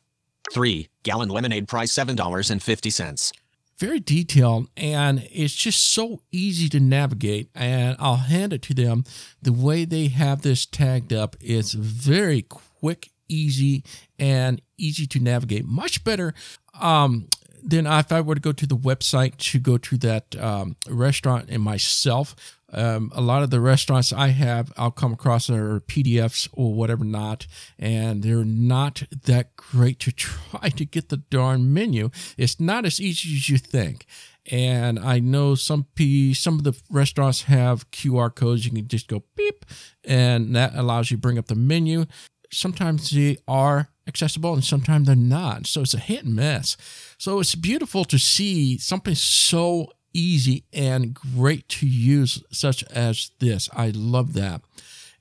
3 0.54 0.90
gallon 1.04 1.30
lemonade 1.30 1.68
price 1.68 1.94
$7.50. 1.94 3.32
Very 3.78 4.00
detailed 4.00 4.70
and 4.76 5.28
it's 5.32 5.54
just 5.54 5.94
so 5.94 6.22
easy 6.32 6.70
to 6.70 6.80
navigate. 6.80 7.50
And 7.54 7.96
I'll 8.00 8.16
hand 8.16 8.54
it 8.54 8.62
to 8.64 8.74
them. 8.74 9.04
The 9.42 9.54
way 9.54 9.86
they 9.86 10.08
have 10.08 10.42
this 10.42 10.66
tagged 10.66 11.12
up 11.14 11.36
is 11.42 11.74
very 11.74 12.44
quick, 12.44 13.10
easy, 13.30 13.84
and 14.20 14.62
easy 14.78 15.08
to 15.08 15.20
navigate. 15.20 15.66
Much 15.66 16.04
better 16.04 16.34
um, 16.80 17.28
than 17.64 17.86
if 17.86 18.12
I 18.12 18.22
were 18.22 18.36
to 18.36 18.42
go 18.42 18.52
to 18.52 18.66
the 18.66 18.78
website 18.78 19.38
to 19.38 19.60
go 19.60 19.78
to 19.78 19.98
that 19.98 20.36
um, 20.38 20.76
restaurant 20.90 21.50
and 21.50 21.62
myself. 21.62 22.36
Um, 22.72 23.12
a 23.16 23.22
lot 23.22 23.44
of 23.44 23.50
the 23.50 23.62
restaurants 23.62 24.12
I 24.12 24.28
have, 24.28 24.74
I'll 24.76 24.92
come 24.92 25.14
across 25.14 25.50
are 25.50 25.80
PDFs 25.80 26.50
or 26.52 26.74
whatever 26.74 27.06
not, 27.06 27.48
and 27.80 28.24
they're 28.24 28.44
not 28.44 29.04
that 29.24 29.56
great 29.56 30.00
to 30.00 30.12
try 30.14 30.70
to 30.70 30.86
get 30.86 31.10
the 31.10 31.18
darn 31.18 31.74
menu. 31.74 32.10
It's 32.38 32.60
not 32.60 32.86
as 32.86 33.00
easy 33.00 33.36
as 33.36 33.50
you 33.50 33.58
think. 33.58 34.06
And 34.50 34.98
I 34.98 35.20
know 35.20 35.56
some 35.56 35.88
P, 35.96 36.34
some 36.34 36.58
of 36.58 36.64
the 36.64 36.74
restaurants 36.90 37.44
have 37.44 37.90
QR 37.92 38.34
codes. 38.34 38.66
You 38.66 38.72
can 38.72 38.88
just 38.88 39.08
go 39.08 39.24
beep, 39.36 39.66
and 40.06 40.56
that 40.56 40.74
allows 40.74 41.12
you 41.12 41.18
to 41.18 41.22
bring 41.22 41.38
up 41.38 41.48
the 41.48 41.56
menu. 41.56 42.06
Sometimes 42.52 43.12
they 43.12 43.38
are 43.48 43.90
accessible 44.08 44.54
and 44.54 44.64
sometimes 44.64 45.08
they're 45.08 45.16
not. 45.16 45.68
So 45.68 45.82
it's 45.82 45.94
a 45.94 46.00
hit 46.00 46.24
and 46.24 46.36
miss. 46.36 46.78
So 47.18 47.40
it's 47.40 47.56
beautiful 47.56 48.06
to 48.06 48.18
see 48.18 48.78
something 48.78 49.16
so 49.16 49.92
easy 50.14 50.64
and 50.74 51.14
great 51.14 51.68
to 51.70 51.88
use, 51.88 52.44
such 52.52 52.84
as 52.86 53.32
this. 53.40 53.70
I 53.74 53.92
love 53.94 54.34
that. 54.34 54.62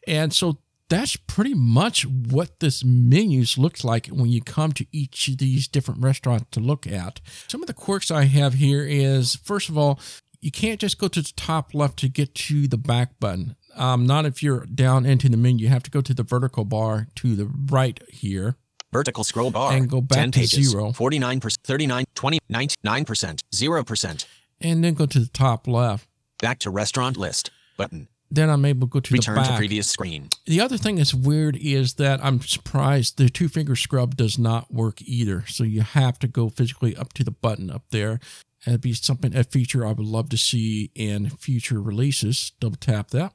And 0.07 0.33
so 0.33 0.59
that's 0.89 1.17
pretty 1.17 1.55
much 1.55 2.07
what 2.07 2.61
this 2.61 2.85
menus 2.85 3.59
looks 3.59 3.85
like 3.85 4.07
when 4.07 4.31
you 4.31 4.41
come 4.41 4.73
to 4.73 4.87
each 4.93 5.29
of 5.29 5.39
these 5.39 5.67
different 5.67 6.01
restaurants 6.03 6.47
to 6.53 6.61
look 6.61 6.87
at. 6.87 7.21
Some 7.49 7.63
of 7.63 7.67
the 7.67 7.75
quirks 7.75 8.11
I 8.11 8.25
have 8.25 8.55
here 8.55 8.85
is 8.85 9.37
first 9.37 9.69
of 9.69 9.77
all, 9.77 9.99
you 10.41 10.53
can't 10.53 10.81
just 10.81 10.99
go 10.99 11.09
to 11.09 11.23
the 11.23 11.33
top 11.35 11.75
left 11.75 11.99
to 11.99 12.09
get 12.09 12.35
to 12.37 12.69
the 12.69 12.79
back 12.79 13.19
button. 13.19 13.57
Um, 13.77 14.07
not 14.07 14.27
if 14.27 14.43
you're 14.43 14.67
down 14.67 15.07
into 15.07 15.29
the 15.29 15.37
menu. 15.37 15.65
You 15.65 15.69
have 15.71 15.83
to 15.85 15.91
go 15.91 16.01
to 16.01 16.15
the 16.15 16.23
vertical 16.23 16.65
bar 16.65 17.09
to 17.17 17.37
the 17.37 17.51
right 17.71 18.01
here. 18.09 18.57
Vertical 18.93 19.25
scroll 19.25 19.51
bar. 19.51 19.73
And 19.73 19.89
go 19.89 20.01
back 20.01 20.19
10 20.19 20.31
to 20.33 20.39
pages. 20.41 20.71
zero. 20.71 20.91
49%, 20.93 21.55
39, 21.65 22.05
20, 22.15 22.39
9%, 22.51 23.41
0%. 23.55 24.27
and 24.61 24.85
then 24.85 24.95
go 24.95 25.07
to 25.07 25.19
the 25.21 25.27
top 25.27 25.69
left. 25.69 26.09
Back 26.41 26.59
to 26.61 26.71
restaurant 26.71 27.17
list. 27.17 27.51
Button. 27.77 28.09
Then 28.31 28.51
I'm 28.51 28.65
able 28.65 28.89
to 28.89 28.91
go 28.91 29.01
to 29.01 29.13
Return 29.15 29.37
the 29.37 29.43
to 29.43 29.57
previous 29.57 29.89
screen. 29.89 30.29
The 30.47 30.61
other 30.61 30.77
thing 30.77 30.97
that's 30.97 31.15
weird 31.15 31.57
is 31.57 31.95
that 31.95 32.25
I'm 32.25 32.41
surprised 32.41 33.19
the 33.19 33.29
two 33.29 33.49
finger 33.49 33.77
scrub 33.77 34.17
does 34.17 34.39
not 34.39 34.73
work 34.73 35.01
either. 35.03 35.45
So 35.47 35.63
you 35.63 35.83
have 35.83 36.19
to 36.21 36.29
go 36.29 36.49
physically 36.49 36.97
up 36.97 37.13
to 37.15 37.25
the 37.25 37.31
button 37.31 37.71
up 37.71 37.85
there. 37.91 38.19
That'd 38.65 38.81
be 38.81 38.95
something, 38.95 39.37
a 39.37 39.45
feature 39.45 39.87
I 39.87 39.93
would 39.93 40.07
love 40.07 40.29
to 40.31 40.37
see 40.37 40.91
in 40.95 41.31
future 41.31 41.81
releases. 41.81 42.51
Double 42.59 42.77
tap 42.77 43.11
that. 43.11 43.33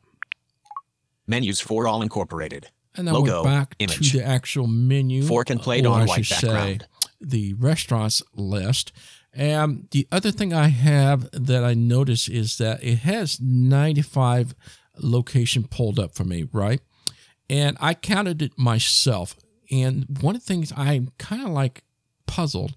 Menus 1.27 1.59
for 1.59 1.87
all 1.87 2.01
incorporated. 2.01 2.69
And 2.95 3.07
then 3.07 3.13
Logo, 3.13 3.43
back 3.43 3.75
image. 3.79 4.11
to 4.11 4.17
the 4.17 4.25
actual 4.25 4.67
menu. 4.67 5.23
Fork 5.23 5.49
and 5.49 5.61
plate 5.61 5.85
on 5.85 6.05
white 6.07 6.25
should 6.25 6.37
say, 6.37 6.47
background. 6.47 6.87
the 7.21 7.53
restaurants 7.53 8.21
list. 8.35 8.91
And 9.33 9.87
the 9.91 10.07
other 10.11 10.31
thing 10.31 10.53
I 10.53 10.67
have 10.67 11.29
that 11.31 11.63
I 11.63 11.73
notice 11.73 12.27
is 12.27 12.57
that 12.57 12.83
it 12.83 12.99
has 12.99 13.39
95 13.39 14.55
location 14.99 15.63
pulled 15.63 15.99
up 15.99 16.13
for 16.15 16.25
me, 16.25 16.49
right? 16.51 16.81
And 17.49 17.77
I 17.79 17.93
counted 17.93 18.41
it 18.41 18.57
myself. 18.57 19.35
And 19.71 20.05
one 20.21 20.35
of 20.35 20.41
the 20.41 20.47
things 20.47 20.73
I'm 20.75 21.11
kind 21.17 21.43
of 21.43 21.49
like 21.49 21.83
puzzled 22.27 22.75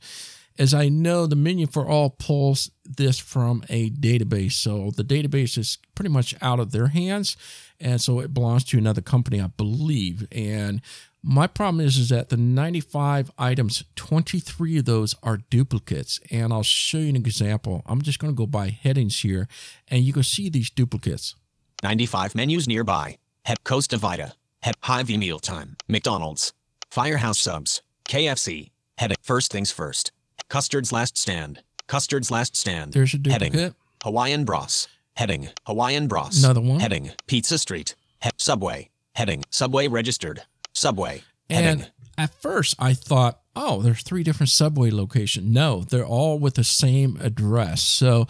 is 0.56 0.72
I 0.72 0.88
know 0.88 1.26
the 1.26 1.36
menu 1.36 1.66
for 1.66 1.86
all 1.86 2.10
pulls 2.10 2.70
this 2.84 3.18
from 3.18 3.64
a 3.68 3.90
database. 3.90 4.52
So 4.52 4.90
the 4.90 5.04
database 5.04 5.58
is 5.58 5.78
pretty 5.94 6.10
much 6.10 6.34
out 6.40 6.60
of 6.60 6.72
their 6.72 6.88
hands. 6.88 7.36
And 7.80 8.00
so 8.00 8.20
it 8.20 8.32
belongs 8.32 8.64
to 8.64 8.78
another 8.78 9.00
company, 9.00 9.40
I 9.40 9.48
believe. 9.48 10.26
And 10.30 10.80
my 11.22 11.46
problem 11.46 11.84
is, 11.84 11.96
is 11.96 12.10
that 12.10 12.28
the 12.28 12.36
95 12.36 13.30
items, 13.38 13.82
23 13.96 14.78
of 14.78 14.84
those 14.84 15.14
are 15.22 15.38
duplicates. 15.50 16.20
And 16.30 16.52
I'll 16.52 16.62
show 16.62 16.98
you 16.98 17.08
an 17.08 17.16
example. 17.16 17.82
I'm 17.86 18.02
just 18.02 18.18
going 18.18 18.32
to 18.32 18.36
go 18.36 18.46
by 18.46 18.68
headings 18.68 19.20
here, 19.20 19.48
and 19.88 20.04
you 20.04 20.12
can 20.12 20.22
see 20.22 20.50
these 20.50 20.70
duplicates. 20.70 21.34
95 21.82 22.34
menus 22.34 22.68
nearby. 22.68 23.18
Head 23.44 23.64
Costa 23.64 23.96
Vida. 23.96 24.34
Head 24.62 24.74
Hy-Vee 24.80 25.18
Mealtime. 25.18 25.76
McDonald's. 25.88 26.52
Firehouse 26.90 27.38
Subs. 27.38 27.82
KFC. 28.08 28.70
Heading. 28.98 29.16
First 29.22 29.50
things 29.50 29.70
first. 29.70 30.12
Custard's 30.48 30.92
Last 30.92 31.16
Stand. 31.18 31.62
Custard's 31.86 32.30
Last 32.30 32.56
Stand. 32.56 32.92
There's 32.92 33.14
a 33.14 33.30
Heading. 33.30 33.74
Hawaiian 34.02 34.44
Bros. 34.44 34.88
Heading. 35.16 35.48
Hawaiian 35.66 36.08
Bros. 36.08 36.42
Another 36.42 36.60
one. 36.60 36.80
Heading. 36.80 37.10
Pizza 37.26 37.58
Street. 37.58 37.94
He- 38.22 38.30
Subway. 38.36 38.90
Heading. 39.14 39.44
Subway 39.50 39.88
registered. 39.88 40.42
Subway. 40.72 41.22
Heading. 41.48 41.82
And 41.82 41.90
at 42.18 42.34
first, 42.42 42.74
I 42.78 42.94
thought, 42.94 43.40
oh, 43.54 43.82
there's 43.82 44.02
three 44.02 44.22
different 44.22 44.50
subway 44.50 44.90
locations. 44.90 45.46
No, 45.52 45.82
they're 45.82 46.04
all 46.06 46.38
with 46.38 46.54
the 46.54 46.64
same 46.64 47.16
address. 47.20 47.82
So 47.82 48.26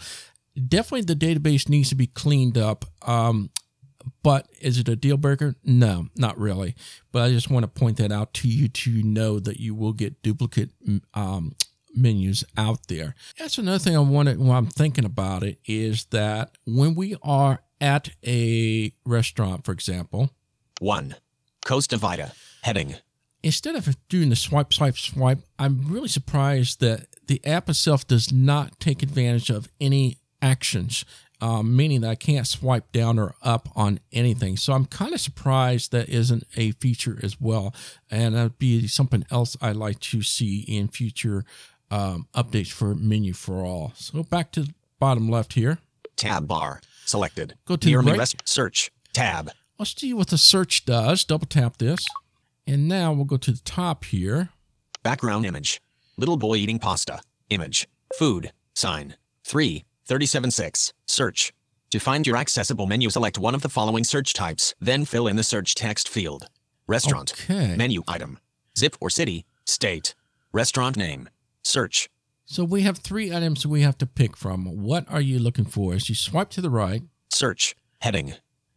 definitely 0.55 1.01
the 1.01 1.15
database 1.15 1.67
needs 1.69 1.89
to 1.89 1.95
be 1.95 2.07
cleaned 2.07 2.57
up. 2.57 2.85
Um, 3.01 3.49
but 4.21 4.47
is 4.61 4.77
it 4.77 4.87
a 4.87 4.95
deal 4.95 5.17
breaker? 5.17 5.55
No, 5.63 6.07
not 6.15 6.37
really. 6.37 6.75
But 7.11 7.23
I 7.23 7.29
just 7.29 7.49
want 7.49 7.63
to 7.63 7.67
point 7.67 7.97
that 7.97 8.11
out 8.11 8.33
to 8.35 8.47
you 8.47 8.67
to 8.67 9.01
know 9.03 9.39
that 9.39 9.59
you 9.59 9.73
will 9.73 9.93
get 9.93 10.21
duplicate 10.21 10.69
um, 11.15 11.55
menus 11.95 12.43
out 12.57 12.87
there. 12.87 13.15
That's 13.37 13.57
another 13.57 13.79
thing 13.79 13.95
I 13.95 13.99
wanted 13.99 14.39
when 14.39 14.51
I'm 14.51 14.67
thinking 14.67 15.05
about 15.05 15.43
it 15.43 15.59
is 15.65 16.05
that 16.11 16.57
when 16.65 16.95
we 16.95 17.15
are 17.23 17.61
at 17.81 18.09
a 18.25 18.93
restaurant, 19.05 19.65
for 19.65 19.71
example, 19.71 20.31
1. 20.79 21.15
Costa 21.65 21.97
Vida. 21.97 22.33
Heading. 22.63 22.95
instead 23.43 23.75
of 23.75 23.95
doing 24.09 24.29
the 24.29 24.35
swipe, 24.35 24.73
swipe, 24.73 24.97
swipe, 24.97 25.39
I'm 25.59 25.87
really 25.87 26.07
surprised 26.07 26.79
that 26.79 27.07
the 27.27 27.39
app 27.45 27.69
itself 27.69 28.07
does 28.07 28.31
not 28.31 28.79
take 28.79 29.03
advantage 29.03 29.49
of 29.51 29.69
any 29.79 30.17
actions, 30.41 31.05
um, 31.41 31.75
meaning 31.75 32.01
that 32.01 32.09
I 32.09 32.15
can't 32.15 32.47
swipe 32.47 32.91
down 32.91 33.19
or 33.19 33.35
up 33.43 33.69
on 33.75 33.99
anything. 34.11 34.57
So 34.57 34.73
I'm 34.73 34.85
kind 34.85 35.13
of 35.13 35.21
surprised 35.21 35.91
that 35.91 36.09
isn't 36.09 36.43
a 36.55 36.71
feature 36.71 37.19
as 37.21 37.39
well. 37.39 37.73
And 38.09 38.33
that'd 38.35 38.57
be 38.57 38.87
something 38.87 39.25
else 39.29 39.55
I'd 39.61 39.75
like 39.75 39.99
to 40.01 40.23
see 40.23 40.61
in 40.61 40.87
future 40.87 41.45
um, 41.95 42.27
updates 42.35 42.71
for 42.71 42.93
Menu 42.95 43.33
for 43.33 43.63
All. 43.63 43.93
So 43.95 44.23
back 44.23 44.51
to 44.53 44.63
the 44.63 44.73
bottom 44.99 45.29
left 45.29 45.53
here. 45.53 45.79
Tab 46.15 46.47
bar. 46.47 46.81
Selected. 47.05 47.55
Go 47.65 47.75
to 47.75 47.87
Near 47.87 48.01
the 48.01 48.11
right. 48.11 48.19
rest. 48.19 48.41
Search. 48.45 48.91
Tab. 49.13 49.51
Let's 49.77 49.95
see 49.95 50.13
what 50.13 50.27
the 50.27 50.37
search 50.37 50.85
does. 50.85 51.23
Double 51.23 51.45
tap 51.45 51.77
this. 51.77 52.05
And 52.65 52.87
now 52.87 53.13
we'll 53.13 53.25
go 53.25 53.37
to 53.37 53.51
the 53.51 53.61
top 53.63 54.05
here. 54.05 54.49
Background 55.03 55.45
image. 55.45 55.81
Little 56.17 56.37
boy 56.37 56.55
eating 56.55 56.79
pasta. 56.79 57.21
Image. 57.49 57.87
Food. 58.17 58.51
Sign. 58.73 59.15
3. 59.45 59.85
37 60.05 60.51
6. 60.51 60.93
Search. 61.05 61.53
To 61.91 61.99
find 61.99 62.25
your 62.25 62.37
accessible 62.37 62.87
menu, 62.87 63.09
select 63.09 63.37
one 63.37 63.55
of 63.55 63.61
the 63.61 63.69
following 63.69 64.03
search 64.03 64.33
types, 64.33 64.73
then 64.81 65.05
fill 65.05 65.27
in 65.27 65.35
the 65.35 65.43
search 65.43 65.75
text 65.75 66.09
field. 66.09 66.47
Restaurant. 66.87 67.33
Okay. 67.33 67.75
Menu 67.77 68.03
item. 68.07 68.39
Zip 68.77 68.95
or 68.99 69.09
city. 69.09 69.45
State. 69.65 70.15
Restaurant 70.51 70.97
name. 70.97 71.29
Search. 71.65 72.09
So 72.45 72.63
we 72.63 72.83
have 72.83 72.99
three 72.99 73.35
items 73.35 73.65
we 73.65 73.81
have 73.81 73.97
to 73.97 74.05
pick 74.05 74.37
from. 74.37 74.83
What 74.83 75.09
are 75.09 75.19
you 75.19 75.39
looking 75.39 75.65
for? 75.65 75.95
As 75.95 76.07
you 76.09 76.13
swipe 76.15 76.51
to 76.51 76.61
the 76.61 76.69
right, 76.69 77.01
Search. 77.31 77.75
Heading. 78.01 78.35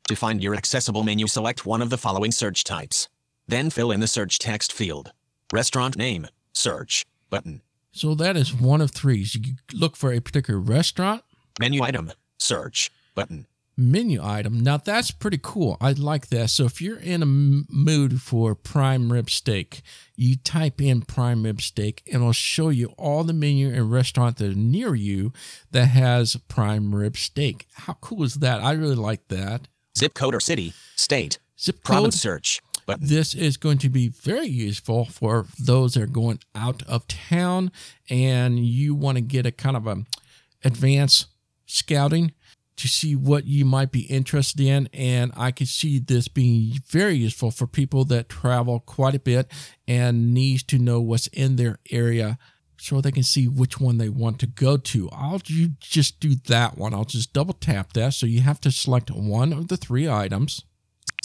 To 0.09 0.17
find 0.17 0.43
your 0.43 0.55
accessible 0.55 1.03
menu, 1.03 1.27
select 1.27 1.67
one 1.67 1.83
of 1.83 1.91
the 1.91 1.99
following 1.99 2.33
search 2.33 2.65
types. 2.65 3.09
Then 3.47 3.69
fill 3.69 3.91
in 3.91 4.01
the 4.01 4.07
search 4.07 4.39
text 4.39 4.73
field. 4.73 5.13
Restaurant 5.53 5.99
name. 5.99 6.29
Search. 6.55 7.05
Button. 7.29 7.61
so 7.93 8.15
that 8.15 8.39
is 8.39 8.55
one 8.55 8.81
of 8.81 8.91
three. 8.91 9.23
So 9.27 9.39
you 9.45 9.57
look 9.75 9.95
for 9.95 10.11
a 10.11 10.21
particular 10.21 10.59
restaurant, 10.59 11.23
Menu 11.61 11.83
item. 11.83 12.13
Search. 12.39 12.91
Button. 13.15 13.47
Menu 13.79 14.21
item. 14.23 14.61
Now 14.61 14.77
that's 14.77 15.13
pretty 15.13 15.39
cool. 15.41 15.77
I 15.81 15.93
like 15.93 16.27
that. 16.29 16.51
So 16.51 16.65
if 16.65 16.83
you're 16.83 16.99
in 16.99 17.23
a 17.23 17.27
m- 17.27 17.67
mood 17.71 18.21
for 18.21 18.55
prime 18.57 19.13
rib 19.13 19.31
steak, 19.31 19.83
you 20.17 20.37
type 20.37 20.81
in 20.81 21.03
prime 21.03 21.45
rib 21.45 21.61
steak 21.63 22.03
and 22.07 22.17
it'll 22.17 22.33
show 22.33 22.71
you 22.71 22.89
all 22.99 23.23
the 23.23 23.33
menu 23.33 23.69
and 23.73 23.91
restaurant 23.91 24.37
that 24.39 24.51
are 24.51 24.55
near 24.55 24.95
you 24.97 25.33
that 25.71 25.87
has 25.87 26.37
prime 26.49 26.93
rib 26.95 27.17
steak. 27.17 27.67
How 27.75 27.95
cool 28.01 28.25
is 28.25 28.35
that? 28.35 28.61
I 28.61 28.73
really 28.73 28.97
like 28.97 29.29
that. 29.29 29.69
Zip 29.97 30.13
code 30.13 30.35
or 30.35 30.41
city. 30.41 30.73
State. 30.97 31.39
Zip 31.59 31.77
code. 31.77 31.85
Province 31.95 32.21
search. 32.21 32.61
But 32.85 33.01
This 33.01 33.35
is 33.35 33.57
going 33.59 33.79
to 33.79 33.91
be 33.91 34.09
very 34.09 34.47
useful 34.49 35.05
for 35.05 35.47
those 35.59 35.95
that 35.95 36.03
are 36.03 36.07
going 36.07 36.41
out 36.55 36.83
of 36.85 37.07
town 37.07 37.71
and 38.11 38.59
you 38.59 38.95
want 38.95 39.17
to 39.19 39.23
get 39.23 39.47
a 39.47 39.53
kind 39.53 39.77
of 39.77 39.87
a 39.87 40.05
advanced 40.65 41.27
scouting 41.67 42.33
to 42.79 42.89
see 42.89 43.15
what 43.15 43.45
you 43.45 43.65
might 43.65 43.93
be 43.93 44.03
interested 44.03 44.61
in 44.61 44.89
and 44.93 45.33
I 45.37 45.51
could 45.51 45.69
see 45.69 45.99
this 45.99 46.29
being 46.29 46.73
very 46.87 47.15
useful 47.15 47.51
for 47.51 47.67
people 47.67 48.05
that 48.07 48.29
travel 48.29 48.81
quite 48.81 49.15
a 49.15 49.21
bit 49.21 49.51
and 49.87 50.33
needs 50.33 50.63
to 50.65 50.79
know 50.79 51.01
what's 51.01 51.27
in 51.29 51.57
their 51.57 51.79
area 51.91 52.39
so 52.81 53.01
they 53.01 53.11
can 53.11 53.25
see 53.25 53.49
which 53.49 53.81
one 53.81 53.99
they 53.99 54.09
want 54.09 54.39
to 54.39 54.47
go 54.47 54.77
to. 54.77 55.11
I'll 55.11 55.41
you 55.47 55.71
just 55.81 56.21
do 56.21 56.37
that 56.47 56.79
one. 56.79 56.95
I'll 56.95 57.05
just 57.05 57.33
double 57.33 57.55
tap 57.55 57.93
that 57.95 58.15
so 58.15 58.27
you 58.27 58.41
have 58.43 58.61
to 58.61 58.71
select 58.71 59.11
one 59.11 59.53
of 59.53 59.69
the 59.69 59.77
three 59.77 60.09
items. 60.09 60.65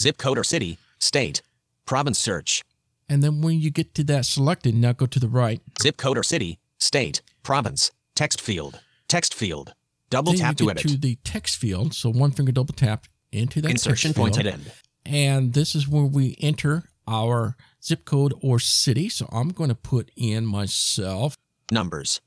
Zip 0.00 0.18
code 0.18 0.38
or 0.38 0.44
city. 0.44 0.78
State. 0.98 1.42
Province 1.86 2.18
search. 2.18 2.64
And 3.08 3.22
then 3.22 3.42
when 3.42 3.60
you 3.60 3.70
get 3.70 3.94
to 3.94 4.04
that 4.04 4.26
selected, 4.26 4.74
now 4.74 4.92
go 4.92 5.06
to 5.06 5.20
the 5.20 5.28
right. 5.28 5.60
Zip 5.80 5.96
code 5.96 6.18
or 6.18 6.24
city. 6.24 6.58
State. 6.78 7.22
Province. 7.42 7.92
Text 8.16 8.40
field. 8.40 8.80
Text 9.06 9.34
field. 9.34 9.74
Double 10.10 10.32
then 10.32 10.40
tap 10.40 10.56
to 10.56 10.70
edit. 10.70 10.82
to 10.88 10.96
the 10.96 11.16
text 11.24 11.56
field. 11.56 11.94
So 11.94 12.10
one 12.10 12.30
finger 12.30 12.52
double 12.52 12.74
tap 12.74 13.06
into 13.32 13.60
that 13.62 13.70
Insertion 13.70 14.10
text 14.12 14.16
field. 14.16 14.32
pointed 14.34 14.46
end. 14.52 14.72
And 15.06 15.52
this 15.52 15.74
is 15.74 15.88
where 15.88 16.04
we 16.04 16.36
enter 16.40 16.84
our 17.06 17.56
zip 17.82 18.04
code 18.04 18.32
or 18.40 18.58
city. 18.58 19.08
So 19.08 19.28
I'm 19.32 19.50
going 19.50 19.68
to 19.68 19.74
put 19.74 20.10
in 20.16 20.46
myself. 20.46 21.36
Numbers. 21.70 22.20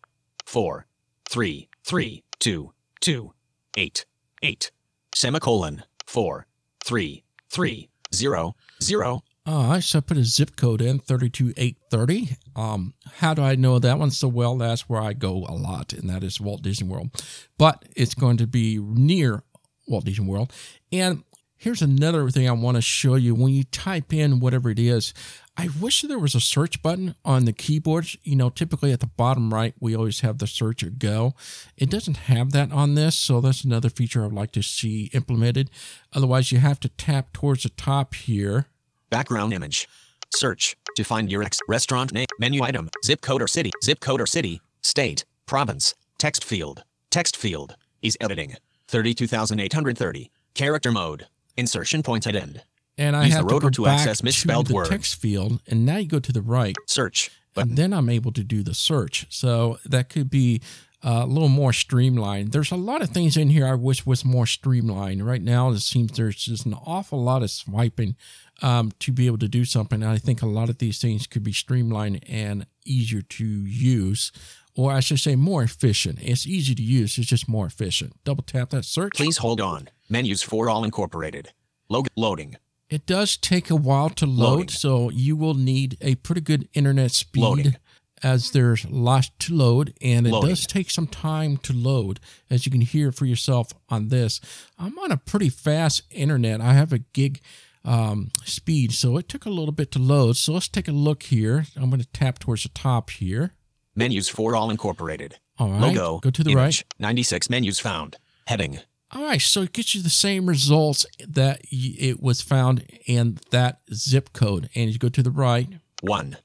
Four, 0.45 0.87
three, 1.29 1.69
three, 1.85 2.23
two, 2.39 2.73
two, 3.01 3.33
eight, 3.75 4.05
eight. 4.43 4.71
Semicolon. 5.15 5.83
Four, 6.05 6.47
three, 6.85 7.23
three, 7.49 7.89
zero, 8.13 8.55
zero. 8.81 9.23
All 9.45 9.69
right, 9.71 9.83
so 9.83 9.99
I 9.99 10.01
put 10.01 10.17
a 10.17 10.23
zip 10.23 10.55
code 10.57 10.81
in 10.81 10.99
32830. 10.99 12.35
Um, 12.57 12.95
how 13.17 13.35
do 13.35 13.43
I 13.43 13.55
know 13.55 13.77
that 13.77 13.99
one 13.99 14.09
so 14.09 14.27
well? 14.27 14.57
That's 14.57 14.89
where 14.89 14.99
I 14.99 15.13
go 15.13 15.45
a 15.47 15.53
lot, 15.53 15.93
and 15.93 16.09
that 16.09 16.23
is 16.23 16.41
Walt 16.41 16.63
Disney 16.63 16.87
World. 16.87 17.11
But 17.57 17.85
it's 17.95 18.15
going 18.15 18.37
to 18.37 18.47
be 18.47 18.79
near 18.79 19.43
Walt 19.87 20.05
Disney 20.05 20.25
World. 20.25 20.51
And 20.91 21.23
here's 21.55 21.83
another 21.83 22.27
thing 22.31 22.49
I 22.49 22.53
want 22.53 22.75
to 22.75 22.81
show 22.81 23.13
you. 23.13 23.35
When 23.35 23.53
you 23.53 23.63
type 23.63 24.11
in 24.11 24.39
whatever 24.39 24.71
it 24.71 24.79
is, 24.79 25.13
I 25.55 25.69
wish 25.79 26.01
there 26.01 26.17
was 26.17 26.33
a 26.33 26.39
search 26.39 26.81
button 26.81 27.13
on 27.23 27.45
the 27.45 27.53
keyboards. 27.53 28.17
You 28.23 28.35
know, 28.35 28.49
typically 28.49 28.91
at 28.91 29.01
the 29.01 29.07
bottom 29.07 29.53
right, 29.53 29.75
we 29.79 29.95
always 29.95 30.21
have 30.21 30.39
the 30.39 30.47
search 30.47 30.81
or 30.81 30.89
go. 30.89 31.35
It 31.77 31.91
doesn't 31.91 32.17
have 32.17 32.53
that 32.53 32.71
on 32.71 32.95
this, 32.95 33.15
so 33.15 33.39
that's 33.39 33.63
another 33.63 33.89
feature 33.89 34.25
I'd 34.25 34.33
like 34.33 34.51
to 34.53 34.63
see 34.63 35.11
implemented. 35.13 35.69
Otherwise, 36.11 36.51
you 36.51 36.57
have 36.57 36.79
to 36.79 36.89
tap 36.89 37.33
towards 37.33 37.63
the 37.63 37.69
top 37.69 38.15
here. 38.15 38.65
Background 39.11 39.53
image. 39.53 39.87
Search 40.35 40.75
to 40.95 41.03
find 41.03 41.31
your 41.31 41.43
ex 41.43 41.59
restaurant 41.67 42.11
name, 42.13 42.27
menu 42.39 42.63
item, 42.63 42.89
zip 43.03 43.21
code 43.21 43.41
or 43.41 43.47
city, 43.47 43.71
zip 43.83 43.99
code 43.99 44.21
or 44.21 44.25
city, 44.25 44.61
state, 44.81 45.25
province, 45.45 45.95
text 46.17 46.43
field, 46.43 46.83
text 47.09 47.37
field, 47.37 47.75
is 48.01 48.17
editing. 48.21 48.55
32,830. 48.89 50.31
Character 50.53 50.91
mode. 50.91 51.27
Insertion 51.55 52.03
pointed 52.03 52.35
end. 52.35 52.61
and 52.97 53.15
I 53.15 53.23
Use 53.25 53.31
the 53.31 53.37
have 53.37 53.47
to 53.47 53.53
rotor 53.53 53.67
go 53.67 53.71
to 53.71 53.87
access 53.87 54.23
misspelled 54.23 54.67
to 54.67 54.71
the 54.71 54.75
word. 54.75 54.87
text 54.87 55.15
field, 55.19 55.59
and 55.67 55.85
now 55.85 55.97
you 55.97 56.07
go 56.07 56.19
to 56.19 56.31
the 56.31 56.41
right, 56.41 56.75
Search 56.87 57.31
button. 57.53 57.69
and 57.71 57.77
then 57.77 57.93
I'm 57.93 58.09
able 58.09 58.31
to 58.33 58.43
do 58.43 58.63
the 58.63 58.73
search. 58.73 59.25
So 59.29 59.77
that 59.85 60.09
could 60.09 60.29
be 60.29 60.61
uh, 61.03 61.21
a 61.23 61.25
little 61.25 61.49
more 61.49 61.73
streamlined. 61.73 62.51
There's 62.51 62.71
a 62.71 62.75
lot 62.75 63.01
of 63.01 63.09
things 63.09 63.37
in 63.37 63.49
here 63.49 63.67
I 63.67 63.73
wish 63.75 64.05
was 64.05 64.23
more 64.25 64.45
streamlined. 64.47 65.25
Right 65.25 65.41
now, 65.41 65.69
it 65.71 65.79
seems 65.79 66.11
there's 66.13 66.35
just 66.35 66.65
an 66.65 66.73
awful 66.73 67.21
lot 67.23 67.43
of 67.43 67.51
swiping 67.51 68.15
um, 68.61 68.91
to 68.99 69.11
be 69.11 69.25
able 69.27 69.37
to 69.39 69.47
do 69.47 69.65
something. 69.65 70.01
And 70.01 70.11
I 70.11 70.17
think 70.17 70.41
a 70.41 70.47
lot 70.47 70.69
of 70.69 70.77
these 70.79 70.99
things 70.99 71.27
could 71.27 71.43
be 71.43 71.53
streamlined 71.53 72.23
and 72.27 72.65
easier 72.85 73.21
to 73.21 73.45
use. 73.45 74.31
Or 74.75 74.91
I 74.91 74.99
should 74.99 75.19
say 75.19 75.35
more 75.35 75.63
efficient. 75.63 76.19
It's 76.21 76.45
easy 76.45 76.75
to 76.75 76.83
use. 76.83 77.17
It's 77.17 77.27
just 77.27 77.49
more 77.49 77.65
efficient. 77.65 78.13
Double 78.23 78.43
tap 78.43 78.69
that 78.69 78.85
search. 78.85 79.13
Please 79.15 79.37
hold 79.37 79.59
on. 79.59 79.89
Menus 80.09 80.43
for 80.43 80.69
all 80.69 80.83
incorporated. 80.83 81.51
Log- 81.89 82.07
loading. 82.15 82.57
It 82.89 83.05
does 83.05 83.37
take 83.37 83.69
a 83.69 83.75
while 83.75 84.09
to 84.11 84.25
load, 84.25 84.49
Loading. 84.49 84.67
so 84.69 85.09
you 85.09 85.35
will 85.35 85.55
need 85.55 85.97
a 85.99 86.15
pretty 86.15 86.41
good 86.41 86.69
internet 86.73 87.11
speed 87.11 87.41
Loading. 87.41 87.75
as 88.23 88.51
there's 88.51 88.85
lots 88.89 89.29
to 89.39 89.53
load, 89.55 89.93
and 90.01 90.25
it 90.25 90.31
Loading. 90.31 90.49
does 90.51 90.65
take 90.65 90.89
some 90.89 91.07
time 91.07 91.57
to 91.57 91.73
load, 91.73 92.19
as 92.49 92.65
you 92.65 92.71
can 92.71 92.81
hear 92.81 93.11
for 93.11 93.25
yourself 93.25 93.73
on 93.89 94.07
this. 94.07 94.39
I'm 94.79 94.97
on 94.99 95.11
a 95.11 95.17
pretty 95.17 95.49
fast 95.49 96.03
internet. 96.11 96.61
I 96.61 96.73
have 96.73 96.93
a 96.93 96.99
gig 96.99 97.41
um, 97.87 98.29
speed, 98.45 98.91
so 98.91 99.17
it 99.17 99.27
took 99.29 99.45
a 99.45 99.49
little 99.49 99.71
bit 99.71 99.91
to 99.93 99.99
load. 99.99 100.37
So 100.37 100.53
let's 100.53 100.67
take 100.67 100.87
a 100.87 100.91
look 100.91 101.23
here. 101.23 101.65
I'm 101.75 101.89
going 101.89 102.01
to 102.01 102.07
tap 102.11 102.37
towards 102.39 102.63
the 102.63 102.69
top 102.69 103.09
here. 103.09 103.53
Menus 103.95 104.29
for 104.29 104.55
all 104.55 104.69
incorporated. 104.69 105.39
All 105.57 105.71
right, 105.71 105.81
Logo. 105.95 106.19
go 106.19 106.29
to 106.29 106.43
the 106.43 106.51
image, 106.51 106.85
96 106.99 107.49
menus 107.49 107.79
found. 107.79 108.17
Heading. 108.45 108.79
All 109.11 109.23
right, 109.23 109.41
so 109.41 109.61
it 109.61 109.73
gets 109.73 109.95
you 109.95 110.01
the 110.03 110.09
same 110.09 110.47
results 110.47 111.05
that 111.27 111.61
y- 111.71 111.95
it 111.97 112.21
was 112.21 112.41
found 112.41 112.85
in 113.07 113.39
that 113.51 113.79
zip 113.93 114.33
code, 114.33 114.69
and 114.75 114.91
you 114.91 114.99
go 114.99 115.09
to 115.09 115.23
the 115.23 115.31
right. 115.31 115.67
1. 116.01 116.37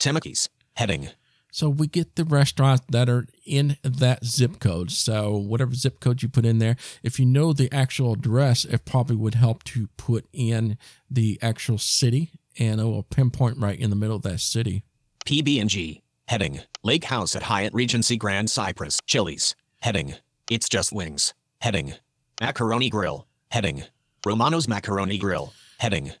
Temakis. 0.00 0.48
Heading. 0.76 1.08
So 1.50 1.68
we 1.68 1.86
get 1.86 2.16
the 2.16 2.24
restaurants 2.24 2.84
that 2.90 3.08
are 3.08 3.26
in 3.44 3.76
that 3.82 4.24
zip 4.24 4.60
code. 4.60 4.90
So 4.90 5.36
whatever 5.36 5.74
zip 5.74 6.00
code 6.00 6.22
you 6.22 6.28
put 6.28 6.46
in 6.46 6.58
there, 6.58 6.76
if 7.02 7.18
you 7.18 7.26
know 7.26 7.52
the 7.52 7.72
actual 7.72 8.12
address, 8.12 8.64
it 8.64 8.84
probably 8.84 9.16
would 9.16 9.34
help 9.34 9.64
to 9.64 9.88
put 9.96 10.26
in 10.32 10.78
the 11.10 11.38
actual 11.42 11.78
city 11.78 12.30
and 12.58 12.80
it 12.80 12.84
will 12.84 13.02
pinpoint 13.02 13.58
right 13.58 13.78
in 13.78 13.90
the 13.90 13.96
middle 13.96 14.16
of 14.16 14.22
that 14.22 14.40
city. 14.40 14.84
PB&G. 15.26 16.02
Heading. 16.28 16.60
Lake 16.82 17.04
House 17.04 17.34
at 17.34 17.44
Hyatt 17.44 17.74
Regency 17.74 18.16
Grand 18.16 18.50
Cypress. 18.50 19.00
Chili's. 19.06 19.56
Heading. 19.80 20.14
It's 20.48 20.68
just 20.68 20.92
wings. 20.92 21.34
Heading. 21.60 21.94
Macaroni 22.40 22.88
Grill. 22.90 23.26
Heading. 23.50 23.84
Romano's 24.24 24.68
Macaroni 24.68 25.18
Grill. 25.18 25.52
Heading. 25.78 26.12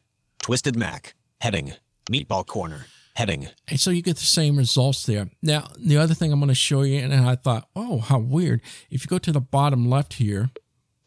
Twisted 0.42 0.76
Mac. 0.76 1.14
Heading. 1.40 1.74
Meatball 2.10 2.46
Corner. 2.46 2.86
Heading. 3.14 3.48
And 3.68 3.78
so 3.80 3.90
you 3.90 4.02
get 4.02 4.16
the 4.16 4.24
same 4.24 4.56
results 4.56 5.04
there. 5.04 5.30
Now, 5.42 5.68
the 5.76 5.98
other 5.98 6.14
thing 6.14 6.32
I'm 6.32 6.40
going 6.40 6.48
to 6.48 6.54
show 6.54 6.82
you, 6.82 7.00
and 7.00 7.12
I 7.12 7.34
thought, 7.34 7.68
oh, 7.74 7.98
how 7.98 8.18
weird. 8.18 8.62
If 8.90 9.04
you 9.04 9.08
go 9.08 9.18
to 9.18 9.32
the 9.32 9.40
bottom 9.40 9.90
left 9.90 10.14
here, 10.14 10.50